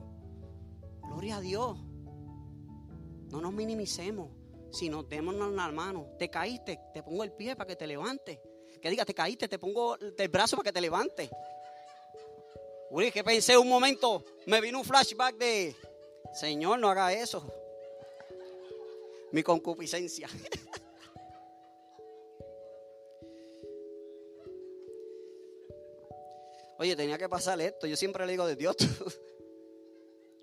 Gloria 1.03 1.37
a 1.37 1.41
Dios. 1.41 1.77
No 3.31 3.41
nos 3.41 3.53
minimicemos 3.53 4.39
sino 4.71 5.03
démonos 5.03 5.51
la 5.53 5.71
mano. 5.71 6.07
Te 6.17 6.29
caíste, 6.29 6.79
te 6.93 7.03
pongo 7.03 7.23
el 7.23 7.31
pie 7.31 7.55
para 7.55 7.67
que 7.67 7.75
te 7.75 7.87
levantes. 7.87 8.39
Que 8.81 8.89
diga, 8.89 9.03
te 9.03 9.13
caíste, 9.13 9.47
te 9.47 9.59
pongo 9.59 9.97
el 9.97 10.29
brazo 10.29 10.55
para 10.55 10.69
que 10.69 10.73
te 10.73 10.81
levantes. 10.81 11.29
Uy, 12.91 13.11
que 13.11 13.23
pensé 13.23 13.55
un 13.57 13.69
momento, 13.69 14.23
me 14.47 14.59
vino 14.61 14.79
un 14.79 14.85
flashback 14.85 15.37
de, 15.37 15.75
Señor, 16.33 16.79
no 16.79 16.89
haga 16.89 17.13
eso. 17.13 17.45
Mi 19.31 19.43
concupiscencia. 19.43 20.27
Oye, 26.79 26.95
tenía 26.95 27.17
que 27.17 27.27
pasar 27.29 27.59
esto. 27.61 27.85
Yo 27.85 27.97
siempre 27.97 28.25
le 28.25 28.31
digo 28.31 28.47
de 28.47 28.55
Dios. 28.55 28.75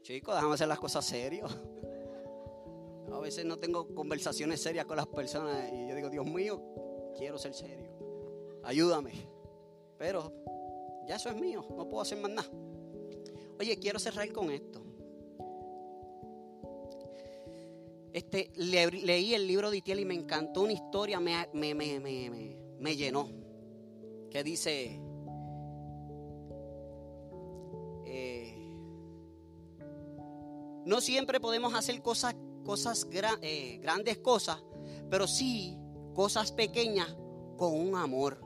Chicos, 0.02 0.35
déjame 0.35 0.54
hacer 0.54 0.68
las 0.68 0.78
cosas 0.78 1.04
serias. 1.04 1.50
A 3.11 3.18
veces 3.18 3.44
no 3.44 3.59
tengo 3.59 3.92
conversaciones 3.94 4.62
serias 4.62 4.87
con 4.87 4.96
las 4.98 5.06
personas 5.06 5.72
y 5.72 5.88
yo 5.88 5.96
digo, 5.96 6.11
Dios 6.11 6.26
mío, 6.26 6.62
quiero 7.16 7.38
ser 7.38 7.54
serio. 7.54 7.90
Ayúdame. 8.62 9.12
Pero 9.98 10.30
ya 11.08 11.16
eso 11.16 11.28
es 11.30 11.36
mío, 11.36 11.64
no 11.76 11.88
puedo 11.88 12.02
hacer 12.02 12.18
más 12.18 12.30
nada. 12.30 12.48
Oye, 13.58 13.78
quiero 13.78 13.98
cerrar 13.98 14.30
con 14.32 14.50
esto. 14.50 14.82
Este, 18.12 18.50
leí 18.56 19.34
el 19.34 19.46
libro 19.46 19.70
de 19.70 19.78
Itiel 19.78 20.00
y 20.00 20.04
me 20.04 20.14
encantó 20.14 20.62
una 20.62 20.72
historia, 20.72 21.20
me, 21.20 21.48
me, 21.52 21.74
me, 21.74 22.56
me 22.78 22.96
llenó. 22.96 23.28
Que 24.30 24.42
dice, 24.42 25.00
eh, 28.06 28.54
no 30.84 31.00
siempre 31.00 31.40
podemos 31.40 31.74
hacer 31.74 32.00
cosas 32.02 32.34
cosas 32.66 33.06
eh, 33.12 33.78
grandes 33.80 34.18
cosas, 34.18 34.58
pero 35.08 35.26
sí 35.26 35.78
cosas 36.14 36.52
pequeñas 36.52 37.16
con 37.56 37.72
un 37.72 37.94
amor. 37.94 38.45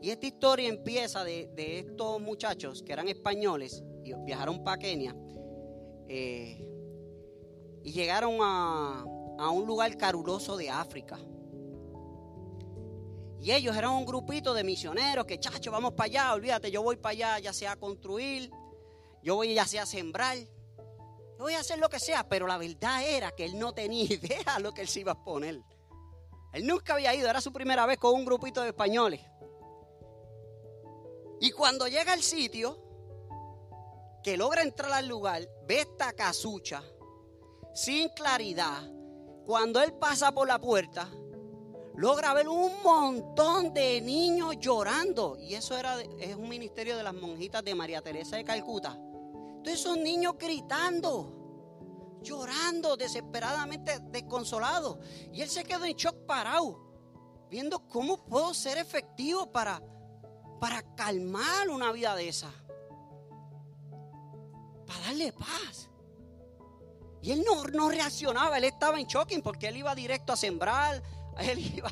Y 0.00 0.10
esta 0.10 0.26
historia 0.26 0.68
empieza 0.68 1.24
de, 1.24 1.50
estos 1.56 2.20
muchachos 2.20 2.82
que 2.82 2.92
eran 2.92 3.08
españoles 3.08 3.82
y 4.04 4.14
viajaron 4.24 4.64
para 4.64 4.78
Kenia 4.78 5.14
eh, 6.08 6.66
y 7.84 7.92
llegaron 7.92 8.38
a, 8.40 9.04
a 9.38 9.50
un 9.50 9.66
lugar 9.66 9.96
caluroso 9.96 10.56
de 10.56 10.70
África. 10.70 11.18
Y 13.38 13.52
ellos 13.52 13.76
eran 13.76 13.92
un 13.92 14.04
grupito 14.04 14.52
de 14.52 14.64
misioneros 14.64 15.24
que, 15.24 15.38
chacho, 15.38 15.70
vamos 15.70 15.92
para 15.92 16.06
allá, 16.06 16.34
olvídate, 16.34 16.70
yo 16.70 16.82
voy 16.82 16.96
para 16.96 17.12
allá, 17.12 17.38
ya 17.38 17.52
sea 17.52 17.72
a 17.72 17.76
construir, 17.76 18.50
yo 19.22 19.36
voy 19.36 19.54
ya 19.54 19.66
sea 19.66 19.82
a 19.82 19.86
sembrar 19.86 20.36
voy 21.40 21.54
a 21.54 21.60
hacer 21.60 21.78
lo 21.78 21.88
que 21.88 21.98
sea, 21.98 22.28
pero 22.28 22.46
la 22.46 22.58
verdad 22.58 23.02
era 23.06 23.32
que 23.32 23.44
él 23.44 23.58
no 23.58 23.72
tenía 23.72 24.04
idea 24.14 24.56
de 24.56 24.62
lo 24.62 24.72
que 24.72 24.82
él 24.82 24.88
se 24.88 25.00
iba 25.00 25.12
a 25.12 25.24
poner. 25.24 25.60
Él 26.52 26.66
nunca 26.66 26.94
había 26.94 27.14
ido, 27.14 27.28
era 27.28 27.40
su 27.40 27.52
primera 27.52 27.86
vez 27.86 27.98
con 27.98 28.14
un 28.14 28.24
grupito 28.24 28.60
de 28.60 28.68
españoles. 28.68 29.20
Y 31.40 31.50
cuando 31.52 31.88
llega 31.88 32.12
al 32.12 32.22
sitio, 32.22 32.78
que 34.22 34.36
logra 34.36 34.62
entrar 34.62 34.92
al 34.92 35.08
lugar, 35.08 35.48
ve 35.66 35.80
esta 35.80 36.12
casucha 36.12 36.82
sin 37.74 38.08
claridad. 38.10 38.82
Cuando 39.46 39.80
él 39.80 39.94
pasa 39.94 40.32
por 40.32 40.46
la 40.46 40.60
puerta, 40.60 41.08
logra 41.96 42.34
ver 42.34 42.48
un 42.48 42.82
montón 42.82 43.72
de 43.72 44.00
niños 44.00 44.56
llorando. 44.58 45.38
Y 45.38 45.54
eso 45.54 45.76
era, 45.76 46.00
es 46.02 46.36
un 46.36 46.48
ministerio 46.48 46.96
de 46.96 47.02
las 47.02 47.14
monjitas 47.14 47.64
de 47.64 47.74
María 47.74 48.02
Teresa 48.02 48.36
de 48.36 48.44
Calcuta. 48.44 48.98
Entonces 49.56 49.80
esos 49.80 49.96
niños 49.96 50.34
gritando, 50.38 52.20
llorando, 52.22 52.96
desesperadamente 52.96 53.98
desconsolados. 54.10 54.98
Y 55.32 55.40
él 55.40 55.48
se 55.48 55.64
quedó 55.64 55.84
en 55.84 55.96
shock 55.96 56.26
parado, 56.26 56.78
viendo 57.48 57.88
cómo 57.88 58.24
puedo 58.24 58.52
ser 58.54 58.78
efectivo 58.78 59.50
para, 59.50 59.82
para 60.60 60.82
calmar 60.94 61.68
una 61.70 61.90
vida 61.90 62.14
de 62.14 62.28
esa. 62.28 62.50
Para 64.86 65.00
darle 65.00 65.32
paz. 65.32 65.88
Y 67.22 67.32
él 67.32 67.44
no, 67.44 67.64
no 67.64 67.88
reaccionaba, 67.88 68.58
él 68.58 68.64
estaba 68.64 69.00
en 69.00 69.06
shocking 69.06 69.42
porque 69.42 69.68
él 69.68 69.78
iba 69.78 69.94
directo 69.94 70.32
a 70.32 70.36
sembrar, 70.36 71.02
él 71.38 71.58
iba, 71.58 71.90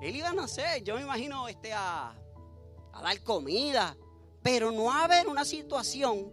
él 0.00 0.16
iba, 0.16 0.32
no 0.32 0.48
sé, 0.48 0.82
yo 0.82 0.96
me 0.96 1.02
imagino 1.02 1.46
este, 1.48 1.72
a, 1.72 2.14
dar 2.92 3.22
comida, 3.22 3.96
pero 4.42 4.70
no 4.70 4.92
haber 4.92 5.28
una 5.28 5.44
situación 5.44 6.32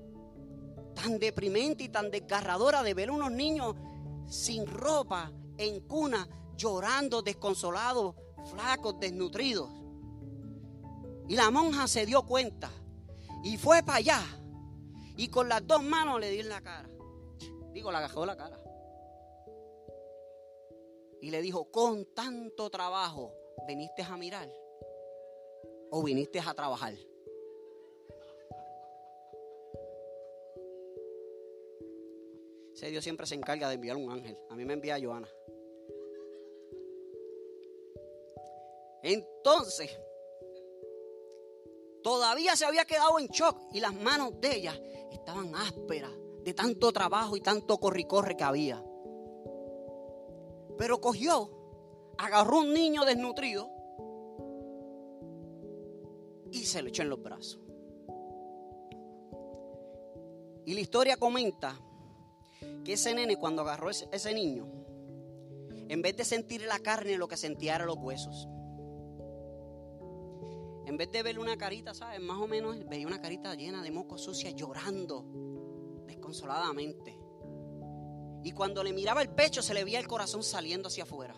tan 0.95 1.19
deprimente 1.19 1.83
y 1.83 1.89
tan 1.89 2.11
desgarradora 2.11 2.83
de 2.83 2.93
ver 2.93 3.11
unos 3.11 3.31
niños 3.31 3.75
sin 4.27 4.65
ropa, 4.65 5.31
en 5.57 5.81
cuna, 5.81 6.27
llorando, 6.55 7.21
desconsolados, 7.21 8.15
flacos, 8.49 8.99
desnutridos. 8.99 9.80
Y 11.31 11.35
la 11.37 11.49
monja 11.49 11.87
se 11.87 12.05
dio 12.05 12.23
cuenta 12.23 12.69
y 13.41 13.55
fue 13.55 13.81
para 13.83 13.99
allá 13.99 14.19
y 15.15 15.29
con 15.29 15.47
las 15.47 15.65
dos 15.65 15.81
manos 15.81 16.19
le 16.19 16.29
dio 16.29 16.41
en 16.41 16.49
la 16.49 16.59
cara. 16.59 16.89
Digo, 17.71 17.89
la 17.89 17.99
agajó 17.99 18.25
la 18.25 18.35
cara. 18.35 18.61
Y 21.21 21.31
le 21.31 21.41
dijo, 21.41 21.71
con 21.71 22.03
tanto 22.13 22.69
trabajo, 22.69 23.33
¿viniste 23.65 24.03
a 24.03 24.17
mirar? 24.17 24.51
¿O 25.91 26.03
viniste 26.03 26.41
a 26.45 26.53
trabajar? 26.53 26.95
Ese 32.73 32.87
Dios 32.87 33.05
siempre 33.05 33.25
se 33.25 33.35
encarga 33.35 33.69
de 33.69 33.75
enviar 33.75 33.95
un 33.95 34.11
ángel. 34.11 34.37
A 34.49 34.55
mí 34.55 34.65
me 34.65 34.73
envía 34.73 34.99
Joana. 35.01 35.29
Entonces, 39.01 39.97
todavía 42.03 42.55
se 42.55 42.65
había 42.65 42.85
quedado 42.85 43.19
en 43.19 43.27
shock 43.27 43.57
y 43.73 43.79
las 43.79 43.93
manos 43.93 44.39
de 44.39 44.55
ella 44.55 44.79
estaban 45.11 45.55
ásperas 45.55 46.11
de 46.43 46.53
tanto 46.53 46.91
trabajo 46.91 47.37
y 47.37 47.41
tanto 47.41 47.77
corri-corre 47.77 48.35
que 48.35 48.43
había. 48.43 48.83
Pero 50.77 50.99
cogió, 50.99 51.51
agarró 52.17 52.59
un 52.59 52.73
niño 52.73 53.05
desnutrido 53.05 53.69
y 56.51 56.65
se 56.65 56.81
lo 56.81 56.89
echó 56.89 57.03
en 57.03 57.09
los 57.09 57.21
brazos. 57.21 57.59
Y 60.65 60.73
la 60.73 60.79
historia 60.79 61.17
comenta 61.17 61.79
que 62.83 62.93
ese 62.93 63.13
nene 63.13 63.37
cuando 63.37 63.61
agarró 63.61 63.89
ese, 63.89 64.07
ese 64.11 64.33
niño, 64.33 64.67
en 65.89 66.01
vez 66.01 66.15
de 66.15 66.23
sentir 66.23 66.61
la 66.63 66.79
carne, 66.79 67.17
lo 67.17 67.27
que 67.27 67.37
sentía 67.37 67.75
era 67.75 67.85
los 67.85 67.97
huesos. 67.97 68.47
En 70.91 70.97
vez 70.97 71.09
de 71.09 71.23
verle 71.23 71.39
una 71.39 71.55
carita, 71.55 71.93
¿sabes? 71.93 72.19
Más 72.19 72.37
o 72.37 72.47
menos 72.47 72.77
veía 72.89 73.07
una 73.07 73.21
carita 73.21 73.55
llena 73.55 73.81
de 73.81 73.91
moco 73.91 74.17
sucia, 74.17 74.49
llorando 74.49 75.23
desconsoladamente. 76.05 77.17
Y 78.43 78.51
cuando 78.51 78.83
le 78.83 78.91
miraba 78.91 79.21
el 79.21 79.29
pecho, 79.29 79.61
se 79.61 79.73
le 79.73 79.85
veía 79.85 79.99
el 79.99 80.07
corazón 80.09 80.43
saliendo 80.43 80.89
hacia 80.89 81.03
afuera. 81.03 81.33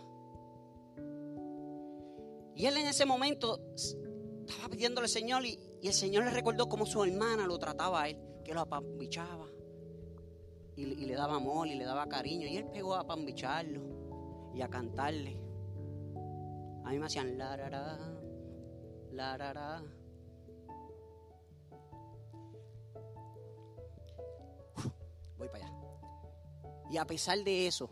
Y 2.56 2.66
él 2.66 2.78
en 2.78 2.88
ese 2.88 3.06
momento 3.06 3.60
estaba 3.76 4.70
pidiéndole 4.72 5.06
al 5.06 5.10
Señor 5.10 5.46
y, 5.46 5.60
y 5.84 5.88
el 5.88 5.94
Señor 5.94 6.24
le 6.24 6.32
recordó 6.32 6.68
cómo 6.68 6.88
su 6.88 7.04
hermana 7.04 7.46
lo 7.46 7.60
trataba 7.60 8.02
a 8.02 8.10
él, 8.10 8.18
que 8.44 8.56
lo 8.56 8.62
apambichaba. 8.62 9.46
Y, 10.76 10.82
y, 10.82 11.06
le 11.06 11.14
daba 11.14 11.36
amor 11.36 11.68
y 11.68 11.76
le 11.76 11.86
daba 11.86 12.10
cariño. 12.10 12.48
Y 12.48 12.58
él 12.58 12.66
pegó 12.72 12.96
a 12.96 13.02
apambicharlo 13.02 14.52
y 14.56 14.64
a 14.64 14.68
cantarle. 14.68 15.40
A 16.86 16.90
mí 16.90 16.98
me 16.98 17.06
hacían 17.06 17.38
la 17.38 17.56
la, 17.56 17.70
la, 17.70 18.23
Voy 25.38 25.48
para 25.50 25.66
allá. 25.66 25.74
Y 26.90 26.98
a 26.98 27.06
pesar 27.06 27.40
de 27.44 27.68
eso, 27.68 27.90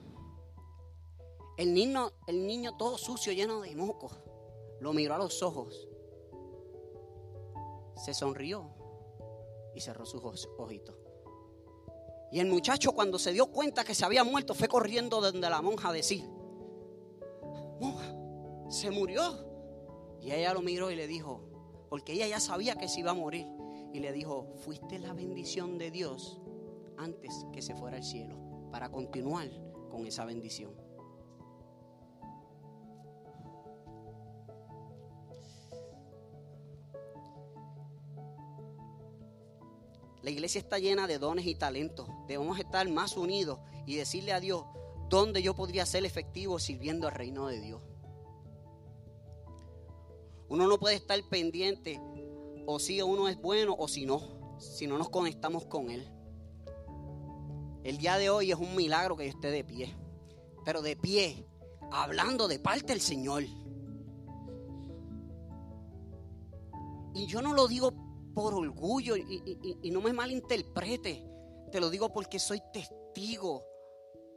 el 1.57 1.73
niño, 1.73 2.11
el 2.27 2.45
niño 2.45 2.75
todo 2.77 2.97
sucio, 2.97 3.33
lleno 3.33 3.61
de 3.61 3.75
mocos, 3.75 4.13
lo 4.79 4.93
miró 4.93 5.15
a 5.15 5.17
los 5.17 5.43
ojos, 5.43 5.87
se 7.95 8.13
sonrió 8.13 8.69
y 9.75 9.81
cerró 9.81 10.05
sus 10.05 10.47
ojitos. 10.57 10.95
Y 12.31 12.39
el 12.39 12.47
muchacho 12.47 12.93
cuando 12.93 13.19
se 13.19 13.33
dio 13.33 13.47
cuenta 13.47 13.83
que 13.83 13.93
se 13.93 14.05
había 14.05 14.23
muerto 14.23 14.53
fue 14.53 14.67
corriendo 14.67 15.19
donde 15.19 15.49
la 15.49 15.61
monja 15.61 15.89
a 15.89 15.93
decir, 15.93 16.25
monja, 17.79 18.15
se 18.69 18.89
murió. 18.89 19.50
Y 20.21 20.31
ella 20.31 20.53
lo 20.53 20.61
miró 20.61 20.91
y 20.91 20.95
le 20.95 21.07
dijo, 21.07 21.41
porque 21.89 22.13
ella 22.13 22.27
ya 22.27 22.39
sabía 22.39 22.75
que 22.75 22.87
se 22.87 22.99
iba 22.99 23.11
a 23.11 23.15
morir. 23.15 23.47
Y 23.93 23.99
le 23.99 24.13
dijo, 24.13 24.53
fuiste 24.63 24.99
la 24.99 25.13
bendición 25.13 25.77
de 25.77 25.91
Dios 25.91 26.39
antes 26.97 27.45
que 27.51 27.61
se 27.61 27.75
fuera 27.75 27.97
al 27.97 28.03
cielo, 28.03 28.37
para 28.71 28.89
continuar 28.89 29.49
con 29.89 30.05
esa 30.05 30.23
bendición. 30.23 30.73
La 40.21 40.29
iglesia 40.29 40.59
está 40.59 40.77
llena 40.77 41.07
de 41.07 41.17
dones 41.17 41.47
y 41.47 41.55
talentos. 41.55 42.07
Debemos 42.27 42.59
estar 42.59 42.87
más 42.89 43.17
unidos 43.17 43.59
y 43.87 43.95
decirle 43.95 44.33
a 44.33 44.39
Dios 44.39 44.65
dónde 45.09 45.41
yo 45.41 45.55
podría 45.55 45.85
ser 45.85 46.05
efectivo 46.05 46.59
sirviendo 46.59 47.07
al 47.07 47.15
reino 47.15 47.47
de 47.47 47.59
Dios. 47.59 47.81
Uno 50.51 50.67
no 50.67 50.77
puede 50.77 50.95
estar 50.95 51.17
pendiente 51.29 52.01
o 52.65 52.77
si 52.77 53.01
uno 53.01 53.29
es 53.29 53.41
bueno 53.41 53.73
o 53.79 53.87
si 53.87 54.05
no, 54.05 54.57
si 54.59 54.85
no 54.85 54.97
nos 54.97 55.07
conectamos 55.07 55.65
con 55.65 55.89
Él. 55.89 56.05
El 57.85 57.97
día 57.97 58.17
de 58.17 58.29
hoy 58.29 58.51
es 58.51 58.57
un 58.57 58.75
milagro 58.75 59.15
que 59.15 59.23
yo 59.23 59.29
esté 59.29 59.49
de 59.49 59.63
pie, 59.63 59.95
pero 60.65 60.81
de 60.81 60.97
pie, 60.97 61.47
hablando 61.89 62.49
de 62.49 62.59
parte 62.59 62.87
del 62.87 62.99
Señor. 62.99 63.43
Y 67.13 67.27
yo 67.27 67.41
no 67.41 67.53
lo 67.53 67.69
digo 67.69 67.93
por 68.35 68.53
orgullo 68.53 69.15
y, 69.15 69.57
y, 69.81 69.89
no 69.89 70.01
me 70.01 70.11
malinterprete, 70.11 71.25
te 71.71 71.79
lo 71.79 71.89
digo 71.89 72.11
porque 72.11 72.39
soy 72.39 72.61
testigo 72.73 73.63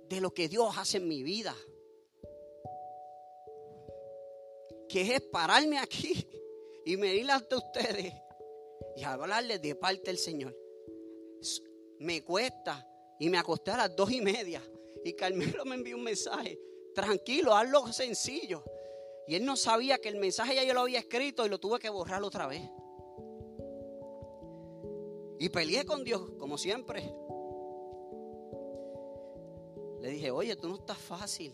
de 0.08 0.20
lo 0.20 0.32
que 0.32 0.48
Dios 0.48 0.78
hace 0.78 0.98
en 0.98 1.08
mi 1.08 1.24
vida 1.24 1.56
que 4.94 5.16
es 5.16 5.22
pararme 5.22 5.76
aquí 5.76 6.24
y 6.84 6.96
medir 6.96 7.28
ante 7.28 7.56
ustedes 7.56 8.14
y 8.94 9.02
hablarles 9.02 9.60
de 9.60 9.74
parte 9.74 10.04
del 10.04 10.18
Señor. 10.18 10.56
Me 11.98 12.22
cuesta 12.22 12.88
y 13.18 13.28
me 13.28 13.38
acosté 13.38 13.72
a 13.72 13.76
las 13.76 13.96
dos 13.96 14.12
y 14.12 14.20
media 14.20 14.62
y 15.04 15.12
Carmelo 15.14 15.64
me 15.64 15.74
envió 15.74 15.96
un 15.96 16.04
mensaje. 16.04 16.60
Tranquilo, 16.94 17.56
hazlo 17.56 17.92
sencillo. 17.92 18.62
Y 19.26 19.34
él 19.34 19.44
no 19.44 19.56
sabía 19.56 19.98
que 19.98 20.10
el 20.10 20.16
mensaje 20.16 20.54
ya 20.54 20.62
yo 20.62 20.74
lo 20.74 20.82
había 20.82 21.00
escrito 21.00 21.44
y 21.44 21.48
lo 21.48 21.58
tuve 21.58 21.80
que 21.80 21.90
borrar 21.90 22.22
otra 22.22 22.46
vez. 22.46 22.62
Y 25.40 25.48
peleé 25.48 25.84
con 25.84 26.04
Dios, 26.04 26.30
como 26.38 26.56
siempre. 26.56 27.02
Le 30.02 30.08
dije, 30.08 30.30
oye, 30.30 30.54
tú 30.54 30.68
no 30.68 30.76
estás 30.76 30.98
fácil 30.98 31.52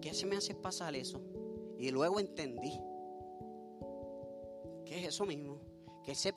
qué 0.00 0.14
se 0.14 0.26
me 0.26 0.36
hace 0.36 0.54
pasar 0.54 0.94
eso? 0.94 1.20
Y 1.78 1.90
luego 1.90 2.20
entendí 2.20 2.80
que 4.84 5.00
es 5.00 5.08
eso 5.08 5.26
mismo, 5.26 5.60
que 6.04 6.14
se, 6.14 6.32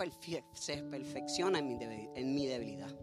se 0.54 0.84
perfecciona 0.84 1.60
en 1.60 1.68
mi, 1.68 1.78
en 2.16 2.34
mi 2.34 2.48
debilidad. 2.48 2.96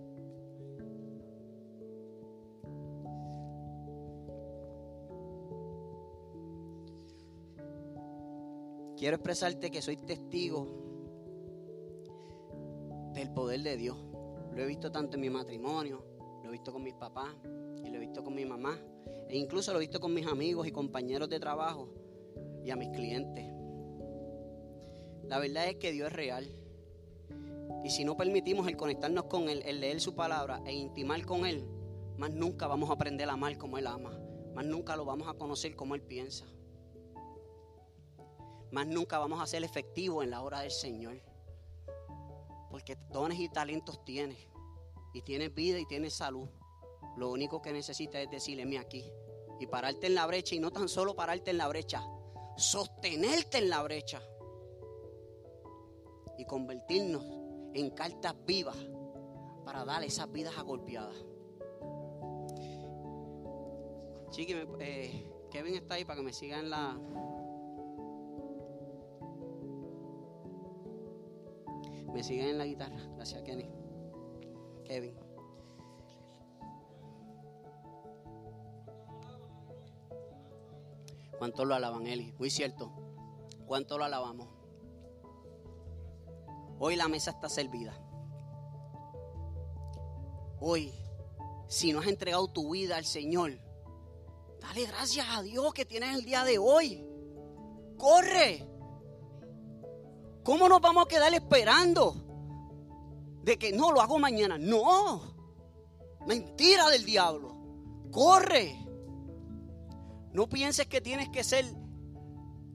Quiero 8.96 9.16
expresarte 9.16 9.70
que 9.70 9.82
soy 9.82 9.98
testigo 9.98 10.66
del 13.12 13.30
poder 13.30 13.62
de 13.62 13.76
Dios. 13.76 13.96
Lo 14.54 14.62
he 14.62 14.66
visto 14.66 14.90
tanto 14.90 15.16
en 15.16 15.20
mi 15.20 15.30
matrimonio, 15.30 16.02
lo 16.42 16.48
he 16.48 16.52
visto 16.52 16.72
con 16.72 16.82
mis 16.82 16.94
papás 16.94 17.34
y 17.84 17.90
lo 17.90 17.96
he 17.96 17.98
visto 17.98 18.24
con 18.24 18.34
mi 18.34 18.46
mamá. 18.46 18.78
E 19.28 19.36
incluso 19.36 19.72
lo 19.72 19.78
he 19.78 19.80
visto 19.80 20.00
con 20.00 20.14
mis 20.14 20.26
amigos 20.26 20.66
y 20.66 20.72
compañeros 20.72 21.28
de 21.28 21.40
trabajo 21.40 21.88
y 22.64 22.70
a 22.70 22.76
mis 22.76 22.90
clientes. 22.90 23.44
La 25.24 25.38
verdad 25.38 25.68
es 25.68 25.76
que 25.76 25.92
Dios 25.92 26.08
es 26.08 26.12
real. 26.12 26.48
Y 27.84 27.90
si 27.90 28.04
no 28.04 28.16
permitimos 28.16 28.66
el 28.68 28.76
conectarnos 28.76 29.24
con 29.24 29.48
Él, 29.48 29.62
el 29.64 29.80
leer 29.80 30.00
su 30.00 30.14
palabra 30.14 30.60
e 30.64 30.72
intimar 30.72 31.24
con 31.24 31.46
Él, 31.46 31.64
más 32.16 32.30
nunca 32.30 32.66
vamos 32.66 32.90
a 32.90 32.94
aprender 32.94 33.28
a 33.28 33.32
amar 33.32 33.56
como 33.58 33.78
Él 33.78 33.86
ama. 33.86 34.18
Más 34.54 34.64
nunca 34.64 34.96
lo 34.96 35.04
vamos 35.04 35.28
a 35.28 35.34
conocer 35.34 35.76
como 35.76 35.94
Él 35.94 36.02
piensa. 36.02 36.46
Más 38.70 38.86
nunca 38.86 39.18
vamos 39.18 39.40
a 39.40 39.46
ser 39.46 39.64
efectivos 39.64 40.24
en 40.24 40.30
la 40.30 40.42
hora 40.42 40.60
del 40.60 40.70
Señor. 40.70 41.20
Porque 42.70 42.96
dones 43.10 43.38
y 43.38 43.48
talentos 43.48 44.04
tienes. 44.04 44.48
Y 45.12 45.22
tienes 45.22 45.54
vida 45.54 45.78
y 45.78 45.86
tienes 45.86 46.14
salud. 46.14 46.48
Lo 47.16 47.30
único 47.30 47.62
que 47.62 47.72
necesitas 47.72 48.22
es 48.22 48.30
decirle, 48.30 48.78
aquí. 48.78 49.10
Y 49.58 49.66
pararte 49.66 50.06
en 50.06 50.14
la 50.14 50.26
brecha. 50.26 50.54
Y 50.54 50.58
no 50.58 50.70
tan 50.70 50.88
solo 50.88 51.14
pararte 51.14 51.50
en 51.50 51.58
la 51.58 51.68
brecha. 51.68 52.02
Sostenerte 52.56 53.58
en 53.58 53.70
la 53.70 53.82
brecha. 53.82 54.20
Y 56.38 56.44
convertirnos 56.44 57.24
en 57.74 57.90
cartas 57.90 58.34
vivas 58.46 58.76
para 59.64 59.84
dar 59.84 60.04
esas 60.04 60.30
vidas 60.30 60.56
agolpeadas. 60.56 61.16
Chiqui, 64.30 64.54
eh, 64.80 65.30
Kevin 65.50 65.74
está 65.74 65.94
ahí 65.94 66.04
para 66.04 66.18
que 66.18 66.22
me 66.22 66.32
siga 66.32 66.58
en 66.58 66.70
la... 66.70 66.98
Me 72.12 72.22
sigan 72.22 72.48
en 72.48 72.58
la 72.58 72.66
guitarra. 72.66 72.98
Gracias, 73.16 73.42
Kenny. 73.42 73.68
Kevin. 74.84 75.25
¿Cuánto 81.38 81.64
lo 81.64 81.74
alaban, 81.74 82.06
Eli? 82.06 82.32
Muy 82.38 82.50
cierto. 82.50 82.92
¿Cuánto 83.66 83.98
lo 83.98 84.04
alabamos? 84.04 84.48
Hoy 86.78 86.96
la 86.96 87.08
mesa 87.08 87.32
está 87.32 87.48
servida. 87.48 87.94
Hoy, 90.60 90.92
si 91.68 91.92
no 91.92 92.00
has 92.00 92.06
entregado 92.06 92.48
tu 92.48 92.72
vida 92.72 92.96
al 92.96 93.04
Señor, 93.04 93.58
dale 94.60 94.86
gracias 94.86 95.26
a 95.30 95.42
Dios 95.42 95.74
que 95.74 95.84
tienes 95.84 96.16
el 96.16 96.24
día 96.24 96.44
de 96.44 96.58
hoy. 96.58 97.06
Corre. 97.98 98.66
¿Cómo 100.42 100.68
nos 100.68 100.80
vamos 100.80 101.04
a 101.04 101.08
quedar 101.08 101.34
esperando? 101.34 102.14
De 103.42 103.58
que 103.58 103.72
no 103.72 103.92
lo 103.92 104.00
hago 104.00 104.18
mañana. 104.18 104.58
No. 104.58 105.22
Mentira 106.26 106.88
del 106.88 107.04
diablo. 107.04 107.56
Corre. 108.10 108.85
No 110.36 110.46
pienses 110.50 110.86
que 110.86 111.00
tienes 111.00 111.30
que 111.30 111.42
ser 111.42 111.64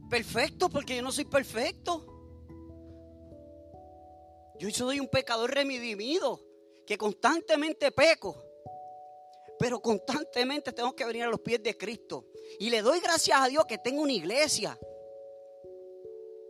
perfecto 0.09 0.67
porque 0.67 0.95
yo 0.95 1.03
no 1.03 1.11
soy 1.11 1.25
perfecto. 1.25 2.07
Yo 4.57 4.67
soy 4.71 4.99
un 4.99 5.07
pecador 5.07 5.53
remidimido 5.53 6.41
que 6.87 6.97
constantemente 6.97 7.91
peco. 7.91 8.43
Pero 9.59 9.79
constantemente 9.79 10.71
tengo 10.73 10.95
que 10.95 11.05
venir 11.05 11.21
a 11.21 11.27
los 11.27 11.39
pies 11.41 11.61
de 11.61 11.77
Cristo. 11.77 12.25
Y 12.59 12.71
le 12.71 12.81
doy 12.81 12.99
gracias 12.99 13.39
a 13.39 13.47
Dios 13.47 13.65
que 13.65 13.77
tengo 13.77 14.01
una 14.01 14.13
iglesia. 14.13 14.75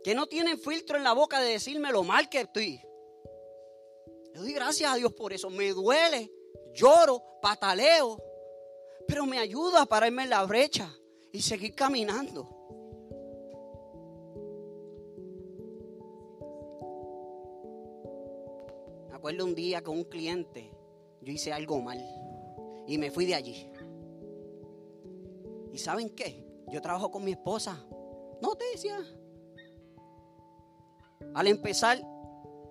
Que 0.02 0.14
no 0.14 0.26
tienen 0.28 0.58
filtro 0.58 0.96
en 0.96 1.04
la 1.04 1.12
boca 1.12 1.42
de 1.42 1.50
decirme 1.50 1.92
lo 1.92 2.04
mal 2.04 2.30
que 2.30 2.40
estoy. 2.40 2.80
Le 4.32 4.40
doy 4.40 4.54
gracias 4.54 4.90
a 4.90 4.96
Dios 4.96 5.12
por 5.12 5.34
eso. 5.34 5.50
Me 5.50 5.72
duele, 5.72 6.32
lloro, 6.72 7.22
pataleo. 7.42 8.18
Pero 9.06 9.26
me 9.26 9.38
ayuda 9.38 9.82
a 9.82 9.86
pararme 9.86 10.22
en 10.22 10.30
la 10.30 10.42
brecha 10.46 10.98
y 11.32 11.40
seguir 11.40 11.74
caminando. 11.74 12.46
Me 19.08 19.14
acuerdo 19.14 19.44
un 19.44 19.54
día 19.54 19.82
con 19.82 19.96
un 19.96 20.04
cliente, 20.04 20.70
yo 21.22 21.32
hice 21.32 21.52
algo 21.52 21.80
mal 21.80 21.98
y 22.86 22.98
me 22.98 23.10
fui 23.10 23.24
de 23.24 23.34
allí. 23.34 23.70
¿Y 25.72 25.78
saben 25.78 26.10
qué? 26.10 26.44
Yo 26.70 26.82
trabajo 26.82 27.10
con 27.10 27.24
mi 27.24 27.32
esposa. 27.32 27.82
Noticia. 28.42 28.98
Al 31.34 31.46
empezar, 31.46 31.98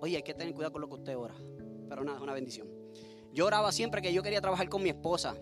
oye, 0.00 0.16
hay 0.16 0.22
que 0.22 0.34
tener 0.34 0.54
cuidado 0.54 0.72
con 0.72 0.82
lo 0.82 0.88
que 0.88 0.94
usted 0.94 1.16
ora. 1.16 1.34
Pero 1.88 2.04
nada, 2.04 2.18
es 2.18 2.22
una 2.22 2.32
bendición. 2.32 2.68
Yo 3.32 3.46
oraba 3.46 3.72
siempre 3.72 4.02
que 4.02 4.12
yo 4.12 4.22
quería 4.22 4.40
trabajar 4.40 4.68
con 4.68 4.82
mi 4.82 4.90
esposa 4.90 5.34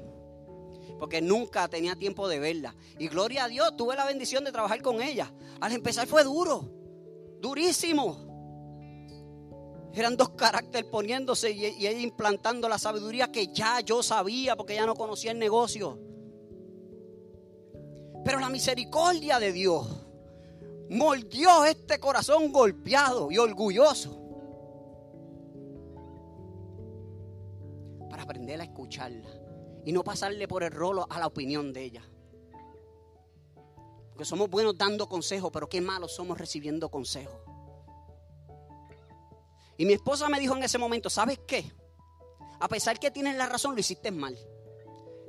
porque 1.01 1.23
nunca 1.23 1.67
tenía 1.67 1.97
tiempo 1.97 2.29
de 2.29 2.39
verla. 2.39 2.77
Y 2.99 3.09
gloria 3.09 3.45
a 3.45 3.49
Dios, 3.49 3.75
tuve 3.77 3.97
la 3.97 4.05
bendición 4.05 4.45
de 4.45 4.53
trabajar 4.53 4.83
con 4.83 5.01
ella. 5.01 5.33
Al 5.61 5.73
empezar 5.73 6.07
fue 6.07 6.23
duro, 6.23 6.71
durísimo. 7.41 8.29
Eran 9.95 10.17
dos 10.17 10.31
caracteres 10.31 10.89
poniéndose 10.91 11.51
y, 11.51 11.65
ella 11.65 11.91
implantando 11.93 12.69
la 12.69 12.79
sabiduría 12.79 13.33
que 13.33 13.49
ya 13.49 13.81
yo 13.81 14.03
sabía 14.03 14.55
porque 14.57 14.75
ya 14.75 14.85
no 14.85 14.95
conocía 14.95 15.33
el 15.33 15.39
negocio. 15.39 15.99
Pero 18.23 18.39
la 18.39 18.51
misericordia 18.51 19.41
de 19.41 19.53
Dios 19.53 19.89
moldeó 20.91 21.65
este 21.65 21.99
corazón 21.99 22.53
golpeado 22.53 23.31
y 23.31 23.39
orgulloso 23.39 24.19
para 28.11 28.25
aprender 28.25 28.61
a 28.61 28.65
escucharla 28.65 29.40
y 29.85 29.93
no 29.93 30.05
pasarle 30.05 30.47
por 30.49 30.63
el 30.63 30.71
rolo 30.71 31.07
a 31.09 31.19
la 31.19 31.27
opinión 31.27 31.73
de 31.73 31.83
ella. 31.85 32.03
Porque 34.11 34.25
somos 34.25 34.51
buenos 34.51 34.77
dando 34.77 35.09
consejos, 35.09 35.51
pero 35.53 35.69
qué 35.69 35.81
malos 35.81 36.15
somos 36.15 36.39
recibiendo 36.39 36.91
consejos. 36.91 37.41
Y 39.79 39.87
mi 39.87 39.95
esposa 39.95 40.29
me 40.29 40.39
dijo 40.39 40.55
en 40.57 40.63
ese 40.63 40.77
momento, 40.77 41.09
¿sabes 41.09 41.39
qué? 41.47 41.73
A 42.61 42.69
pesar 42.69 42.99
que 42.99 43.11
tienes 43.11 43.37
la 43.37 43.47
razón, 43.47 43.75
lo 43.75 43.81
hiciste 43.81 44.11
mal. 44.11 44.37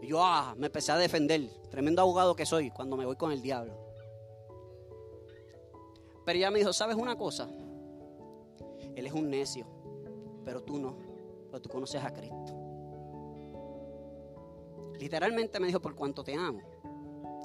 Y 0.02 0.08
yo, 0.08 0.24
ah, 0.24 0.54
me 0.58 0.68
empecé 0.68 0.92
a 0.92 0.98
defender. 0.98 1.50
Tremendo 1.70 2.02
abogado 2.02 2.36
que 2.36 2.46
soy 2.46 2.70
cuando 2.72 2.98
me 2.98 3.06
voy 3.06 3.16
con 3.16 3.32
el 3.32 3.42
diablo. 3.42 3.74
Pero 6.26 6.38
ella 6.38 6.52
me 6.52 6.60
dijo, 6.60 6.74
¿sabes 6.74 6.98
una 6.98 7.16
cosa? 7.16 7.50
Él 8.96 9.08
es 9.08 9.14
un 9.14 9.30
necio, 9.30 9.66
pero 10.44 10.62
tú 10.62 10.80
no, 10.80 10.98
pero 11.50 11.62
tú 11.62 11.70
conoces 11.70 12.04
a 12.04 12.12
Cristo. 12.12 12.61
Literalmente 15.02 15.60
me 15.60 15.66
dijo, 15.66 15.82
por 15.82 15.96
cuanto 15.96 16.24
te 16.24 16.36
amo 16.36 16.62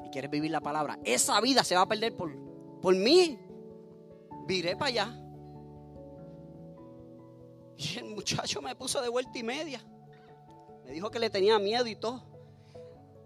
y 0.04 0.10
quieres 0.10 0.30
vivir 0.30 0.50
la 0.50 0.60
palabra, 0.60 0.98
esa 1.04 1.40
vida 1.40 1.64
se 1.64 1.74
va 1.74 1.80
a 1.80 1.88
perder 1.88 2.14
por, 2.14 2.30
por 2.82 2.94
mí. 2.94 3.38
Viré 4.46 4.76
para 4.76 4.88
allá. 4.88 5.22
Y 7.78 7.98
el 7.98 8.06
muchacho 8.06 8.62
me 8.62 8.74
puso 8.74 9.02
de 9.02 9.08
vuelta 9.08 9.38
y 9.38 9.42
media. 9.42 9.82
Me 10.84 10.92
dijo 10.92 11.10
que 11.10 11.18
le 11.18 11.28
tenía 11.28 11.58
miedo 11.58 11.86
y 11.86 11.96
todo. 11.96 12.22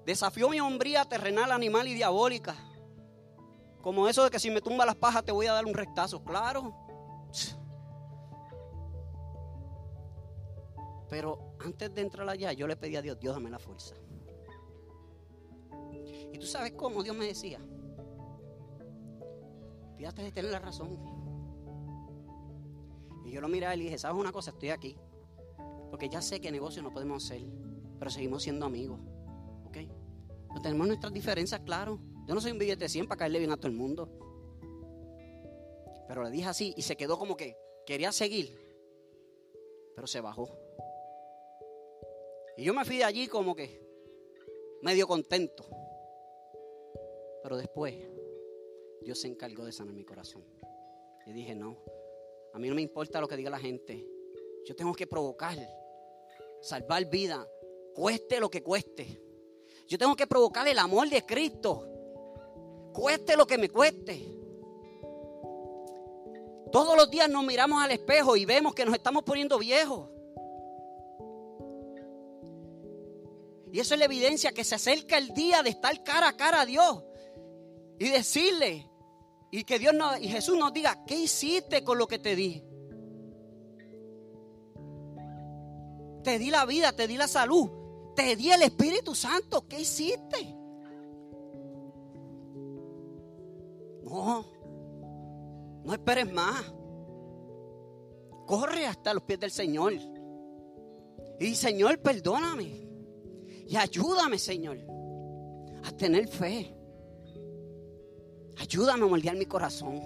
Desafió 0.07 0.49
mi 0.49 0.61
hombría 0.61 1.05
terrenal, 1.05 1.53
animal 1.53 1.87
y 1.87 1.95
diabólica. 1.95 2.57
Como 3.81 4.09
eso 4.09 4.25
de 4.25 4.31
que 4.31 4.39
si 4.39 4.51
me 4.51 4.61
tumba 4.61 4.87
las 4.87 4.97
pajas 4.97 5.25
te 5.25 5.33
voy 5.33 5.47
a 5.47 5.53
dar 5.53 5.67
un 5.67 5.75
rectazo. 5.75 6.23
Claro. 6.25 6.75
Pero 11.09 11.57
antes 11.61 11.93
de 11.95 12.01
entrar 12.01 12.29
allá, 12.29 12.53
yo 12.53 12.69
le 12.69 12.77
pedí 12.77 12.95
a 12.97 13.03
Dios, 13.03 13.19
Dios 13.19 13.35
dame 13.35 13.51
la 13.51 13.59
fuerza. 13.59 13.95
Y 16.33 16.39
tú 16.39 16.47
sabes 16.47 16.73
cómo 16.73 17.03
Dios 17.03 17.17
me 17.17 17.27
decía. 17.27 17.61
Fíjate 19.97 20.23
de 20.23 20.33
tener 20.33 20.51
la 20.51 20.59
razón. 20.59 20.99
Y 23.25 23.33
yo 23.33 23.41
lo 23.41 23.49
miré 23.49 23.73
y 23.75 23.77
le 23.77 23.85
dije, 23.85 23.99
¿sabes 23.99 24.19
una 24.19 24.33
cosa? 24.33 24.51
Estoy 24.51 24.71
aquí. 24.71 24.97
Porque 25.91 26.09
ya 26.09 26.23
sé 26.23 26.41
que 26.41 26.51
negocio 26.51 26.83
no 26.83 26.93
podemos 26.93 27.25
hacer, 27.25 27.43
pero 27.99 28.11
seguimos 28.11 28.43
siendo 28.43 28.67
amigos. 28.67 29.01
¿Ok? 29.67 29.77
No 30.55 30.61
tenemos 30.63 30.87
nuestras 30.87 31.13
diferencias, 31.13 31.61
claro. 31.61 31.99
Yo 32.27 32.35
no 32.35 32.41
soy 32.41 32.53
un 32.53 32.59
billete 32.59 32.85
de 32.85 32.89
100 32.89 33.09
para 33.09 33.19
caerle 33.19 33.41
bien 33.41 33.53
a 33.53 33.57
todo 33.57 33.69
el 33.69 33.75
mundo. 33.75 34.09
Pero 36.09 36.25
le 36.25 36.31
dije 36.31 36.49
así 36.49 36.75
y 36.77 36.83
se 36.83 36.97
quedó 36.97 37.19
como 37.19 37.37
que 37.37 37.57
quería 37.87 38.11
seguir, 38.11 38.57
pero 39.95 40.07
se 40.07 40.21
bajó. 40.21 40.49
Y 42.57 42.65
yo 42.65 42.75
me 42.75 42.85
fui 42.85 42.99
de 42.99 43.05
allí 43.05 43.29
como 43.29 43.55
que 43.55 43.81
medio 44.83 45.07
contento. 45.07 45.65
Pero 47.43 47.57
después, 47.57 47.95
Dios 49.03 49.19
se 49.19 49.29
encargó 49.29 49.65
de 49.65 49.73
sanar 49.73 49.95
mi 49.95 50.05
corazón. 50.05 50.45
Y 51.27 51.33
dije, 51.33 51.55
no, 51.55 51.79
a 52.53 52.59
mí 52.59 52.69
no 52.69 52.75
me 52.75 52.83
importa 52.83 53.21
lo 53.21 53.29
que 53.29 53.37
diga 53.37 53.51
la 53.51 53.59
gente. 53.59 54.07
Yo 54.65 54.75
tengo 54.77 54.93
que 54.93 55.07
provocar, 55.07 55.57
salvar 56.61 57.09
vida, 57.09 57.47
cueste 57.95 58.41
lo 58.41 58.51
que 58.51 58.63
cueste. 58.63 59.23
Yo 59.87 59.99
tengo 59.99 60.15
que 60.15 60.27
provocar 60.27 60.69
el 60.69 60.79
amor 60.79 61.09
de 61.09 61.25
Cristo, 61.25 61.87
cueste 62.93 63.37
lo 63.37 63.47
que 63.47 63.59
me 63.59 63.69
cueste. 63.69 64.27
Todos 66.71 66.97
los 66.97 67.11
días 67.11 67.29
nos 67.29 67.45
miramos 67.45 67.83
al 67.83 67.91
espejo 67.91 68.37
y 68.37 68.45
vemos 68.45 68.75
que 68.75 68.85
nos 68.85 68.95
estamos 68.95 69.25
poniendo 69.25 69.59
viejos. 69.59 70.09
Y 73.73 73.79
eso 73.79 73.95
es 73.95 73.99
la 73.99 74.05
evidencia 74.05 74.53
que 74.53 74.65
se 74.65 74.75
acerca 74.75 75.17
el 75.17 75.29
día 75.29 75.63
de 75.63 75.71
estar 75.71 76.03
cara 76.03 76.29
a 76.29 76.37
cara 76.37 76.61
a 76.61 76.67
Dios 76.67 77.05
y 78.01 78.09
decirle 78.09 78.91
y 79.51 79.63
que 79.63 79.79
Dios 79.79 79.95
y 80.23 80.29
Jesús 80.29 80.57
nos 80.59 80.73
diga, 80.73 81.05
¿qué 81.07 81.17
hiciste 81.17 81.85
con 81.85 81.99
lo 81.99 82.09
que 82.09 82.19
te 82.19 82.35
di? 82.35 82.65
Te 86.25 86.39
di 86.39 86.51
la 86.51 86.65
vida, 86.65 86.93
te 86.93 87.07
di 87.07 87.19
la 87.19 87.29
salud, 87.29 87.71
te 88.17 88.37
di 88.37 88.51
el 88.51 88.63
Espíritu 88.63 89.15
Santo, 89.15 89.69
¿qué 89.69 89.81
hiciste? 89.81 90.57
No, 94.03 94.47
no 95.85 95.93
esperes 95.93 96.33
más. 96.33 96.73
Corre 98.47 98.87
hasta 98.87 99.13
los 99.13 99.25
pies 99.25 99.41
del 99.41 99.51
Señor. 99.51 99.93
Y 101.39 101.55
Señor, 101.55 102.01
perdóname. 102.01 102.89
Y 103.67 103.77
ayúdame, 103.77 104.39
Señor, 104.39 104.79
a 105.85 105.93
tener 105.93 106.29
fe. 106.29 106.80
Ayúdame 108.61 109.05
a 109.05 109.09
moldear 109.09 109.37
mi 109.37 109.47
corazón. 109.47 110.03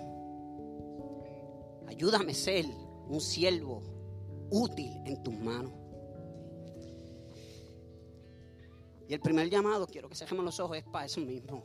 Ayúdame 1.89 2.31
a 2.31 2.35
ser 2.37 2.65
un 3.09 3.21
siervo 3.21 3.83
útil 4.49 4.93
en 5.07 5.21
tus 5.25 5.35
manos. 5.35 5.73
Y 9.09 9.13
el 9.13 9.21
primer 9.21 9.51
llamado, 9.51 9.89
quiero 9.89 10.09
que 10.09 10.15
cerremos 10.15 10.45
los 10.45 10.61
ojos, 10.61 10.77
es 10.77 10.85
para 10.85 11.07
eso 11.07 11.21
mismo. 11.21 11.65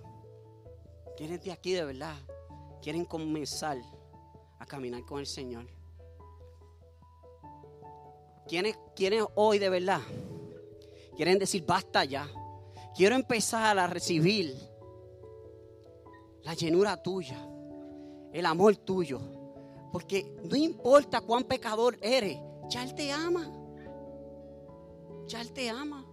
Quienes 1.16 1.44
de 1.44 1.52
aquí 1.52 1.74
de 1.74 1.86
verdad 1.86 2.16
quieren 2.82 3.06
comenzar 3.06 3.78
a 4.58 4.66
caminar 4.66 5.06
con 5.06 5.20
el 5.20 5.28
Señor. 5.28 5.68
¿Quiénes, 8.48 8.80
¿Quiénes 8.96 9.26
hoy 9.36 9.60
de 9.60 9.70
verdad 9.70 10.02
quieren 11.16 11.38
decir 11.38 11.64
basta 11.68 12.04
ya? 12.04 12.28
Quiero 12.96 13.16
empezar 13.16 13.78
a 13.78 13.86
recibir 13.86 14.58
la 16.44 16.54
llenura 16.54 17.02
tuya, 17.02 17.38
el 18.32 18.46
amor 18.46 18.78
tuyo. 18.78 19.20
Porque 19.92 20.36
no 20.44 20.56
importa 20.56 21.22
cuán 21.22 21.44
pecador 21.44 21.98
eres, 22.02 22.38
ya 22.70 22.84
Él 22.84 22.94
te 22.94 23.12
ama. 23.12 23.52
Ya 25.28 25.42
Él 25.42 25.52
te 25.52 25.70
ama. 25.70 26.06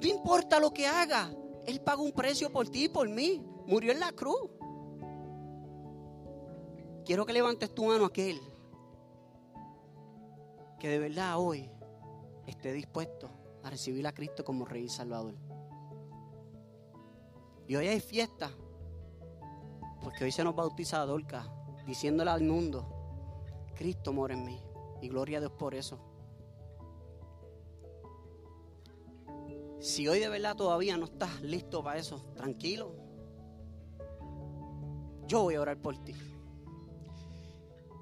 No 0.00 0.08
importa 0.08 0.58
lo 0.58 0.72
que 0.72 0.86
haga, 0.86 1.30
Él 1.66 1.80
pagó 1.80 2.02
un 2.02 2.12
precio 2.12 2.50
por 2.50 2.68
ti 2.68 2.84
y 2.84 2.88
por 2.88 3.08
mí. 3.08 3.40
Murió 3.66 3.92
en 3.92 4.00
la 4.00 4.10
cruz. 4.12 4.50
Quiero 7.04 7.24
que 7.24 7.32
levantes 7.32 7.72
tu 7.74 7.84
mano 7.84 8.04
a 8.04 8.08
aquel 8.08 8.40
que 10.82 10.88
de 10.88 10.98
verdad 10.98 11.38
hoy 11.38 11.70
esté 12.44 12.72
dispuesto 12.72 13.30
a 13.62 13.70
recibir 13.70 14.04
a 14.04 14.12
Cristo 14.12 14.44
como 14.44 14.64
Rey 14.64 14.86
y 14.86 14.88
Salvador. 14.88 15.36
Y 17.68 17.76
hoy 17.76 17.86
hay 17.86 18.00
fiesta. 18.00 18.50
Porque 20.02 20.24
hoy 20.24 20.32
se 20.32 20.44
nos 20.44 20.54
bautiza 20.54 21.00
a 21.00 21.06
Dorca, 21.06 21.46
diciéndole 21.86 22.30
al 22.30 22.42
mundo, 22.42 22.86
Cristo 23.74 24.12
mora 24.12 24.34
en 24.34 24.44
mí. 24.44 24.60
Y 25.00 25.08
gloria 25.08 25.38
a 25.38 25.40
Dios 25.40 25.52
por 25.52 25.74
eso. 25.74 25.98
Si 29.80 30.06
hoy 30.06 30.20
de 30.20 30.28
verdad 30.28 30.54
todavía 30.54 30.96
no 30.96 31.06
estás 31.06 31.42
listo 31.42 31.82
para 31.82 31.98
eso, 31.98 32.22
tranquilo. 32.36 32.94
Yo 35.26 35.42
voy 35.42 35.56
a 35.56 35.60
orar 35.60 35.78
por 35.78 35.98
ti. 36.04 36.14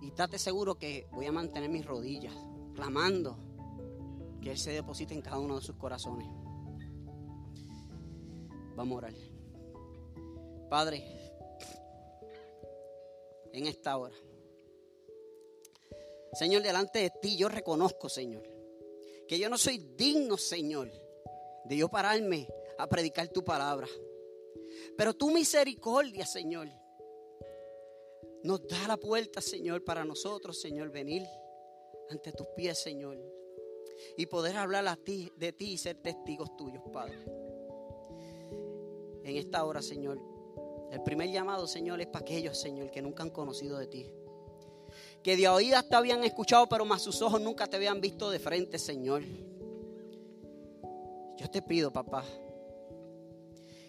Y 0.03 0.09
estate 0.09 0.39
seguro 0.39 0.77
que 0.77 1.07
voy 1.13 1.27
a 1.27 1.33
mantener 1.33 1.71
mis 1.71 1.87
rodillas, 1.87 2.35
clamando 2.75 3.39
que 4.43 4.51
Él 4.51 4.59
se 4.59 4.73
deposite 4.73 5.15
en 5.15 5.23
cada 5.23 5.39
uno 5.39 5.57
de 5.57 5.63
sus 5.63 5.77
corazones. 5.77 6.29
Vamos 8.77 8.97
a 8.97 8.99
orar. 8.99 9.15
Padre, 10.69 11.20
en 13.53 13.67
esta 13.67 13.97
hora. 13.97 14.15
Señor, 16.33 16.63
delante 16.63 17.01
de 17.01 17.11
ti 17.21 17.37
yo 17.37 17.49
reconozco, 17.49 18.09
Señor, 18.09 18.43
que 19.27 19.39
yo 19.39 19.49
no 19.49 19.59
soy 19.59 19.79
digno, 19.97 20.37
Señor, 20.37 20.91
de 21.65 21.77
yo 21.77 21.89
pararme 21.89 22.49
a 22.79 22.87
predicar 22.87 23.29
tu 23.29 23.45
palabra. 23.45 23.89
Pero 24.97 25.15
tu 25.15 25.31
misericordia, 25.31 26.25
Señor, 26.25 26.69
nos 28.43 28.67
da 28.67 28.89
la 28.89 28.97
puerta, 28.97 29.41
Señor, 29.41 29.85
para 29.85 30.05
nosotros, 30.05 30.61
Señor, 30.61 30.91
venir 30.91 31.27
ante 32.09 32.33
tus 32.33 32.47
pies, 32.57 32.79
Señor, 32.81 33.19
y 34.17 34.27
poder 34.27 34.57
hablar 34.57 34.87
a 34.89 34.97
ti, 34.97 35.33
de 35.37 35.53
ti 35.53 35.73
y 35.73 35.79
ser 35.79 35.97
testigos 35.97 36.57
tuyos, 36.57 36.83
Padre. 36.93 37.19
En 39.25 39.37
esta 39.37 39.65
hora, 39.65 39.83
Señor, 39.83 40.19
el 40.91 41.03
primer 41.03 41.31
llamado, 41.31 41.67
Señor, 41.67 42.01
es 42.01 42.09
para 42.09 42.23
aquellos, 42.23 42.59
Señor, 42.59 42.91
que 42.91 43.01
nunca 43.01 43.23
han 43.23 43.31
conocido 43.31 43.79
de 43.79 43.87
ti. 43.87 44.11
Que 45.23 45.37
de 45.37 45.49
oídas 45.49 45.89
te 45.89 45.95
habían 45.95 46.25
escuchado, 46.25 46.69
pero 46.69 46.85
más 46.85 47.03
sus 47.03 47.23
ojos 47.23 47.41
nunca 47.41 47.67
te 47.67 47.77
habían 47.77 48.01
visto 48.01 48.31
de 48.31 48.39
frente, 48.39 48.79
Señor. 48.79 49.23
Yo 51.37 51.49
te 51.49 51.63
pido, 51.63 51.93
papá, 51.93 52.25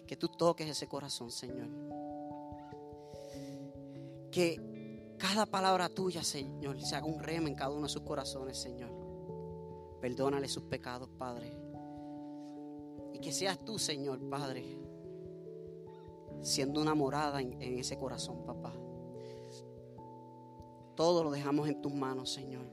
que 0.06 0.16
tú 0.16 0.28
toques 0.28 0.68
ese 0.68 0.86
corazón, 0.86 1.30
Señor. 1.30 1.68
Que 4.30 5.14
cada 5.18 5.46
palabra 5.46 5.88
tuya, 5.88 6.22
Señor, 6.22 6.80
se 6.80 6.94
haga 6.94 7.06
un 7.06 7.20
rema 7.20 7.48
en 7.48 7.54
cada 7.54 7.70
uno 7.70 7.82
de 7.82 7.92
sus 7.92 8.02
corazones, 8.02 8.58
Señor. 8.58 8.90
Perdónale 10.00 10.48
sus 10.48 10.64
pecados, 10.64 11.08
Padre. 11.18 11.52
Y 13.12 13.18
que 13.18 13.32
seas 13.32 13.64
tú, 13.64 13.78
Señor, 13.78 14.20
Padre, 14.28 14.78
siendo 16.42 16.80
una 16.80 16.94
morada 16.94 17.40
en, 17.40 17.78
ese 17.78 17.96
corazón, 17.96 18.44
papá. 18.44 18.74
Todo 20.94 21.24
lo 21.24 21.30
dejamos 21.30 21.68
en 21.68 21.80
tus 21.80 21.92
manos, 21.92 22.30
Señor. 22.32 22.66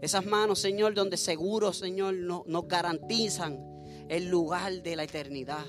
Esas 0.00 0.26
manos, 0.26 0.58
Señor, 0.58 0.94
donde 0.94 1.16
seguro, 1.16 1.72
Señor, 1.72 2.14
nos 2.14 2.68
garantizan 2.68 3.58
el 4.08 4.28
lugar 4.28 4.82
de 4.82 4.96
la 4.96 5.04
eternidad, 5.04 5.64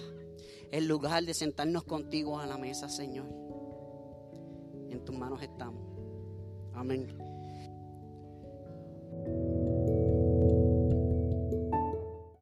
el 0.72 0.88
lugar 0.88 1.24
de 1.24 1.34
sentarnos 1.34 1.84
contigo 1.84 2.40
a 2.40 2.46
la 2.46 2.58
mesa, 2.58 2.90
Señor. 2.90 3.28
En 4.90 5.04
tus 5.06 5.16
manos 5.16 5.42
estamos. 5.42 5.84
Amén. 6.74 7.18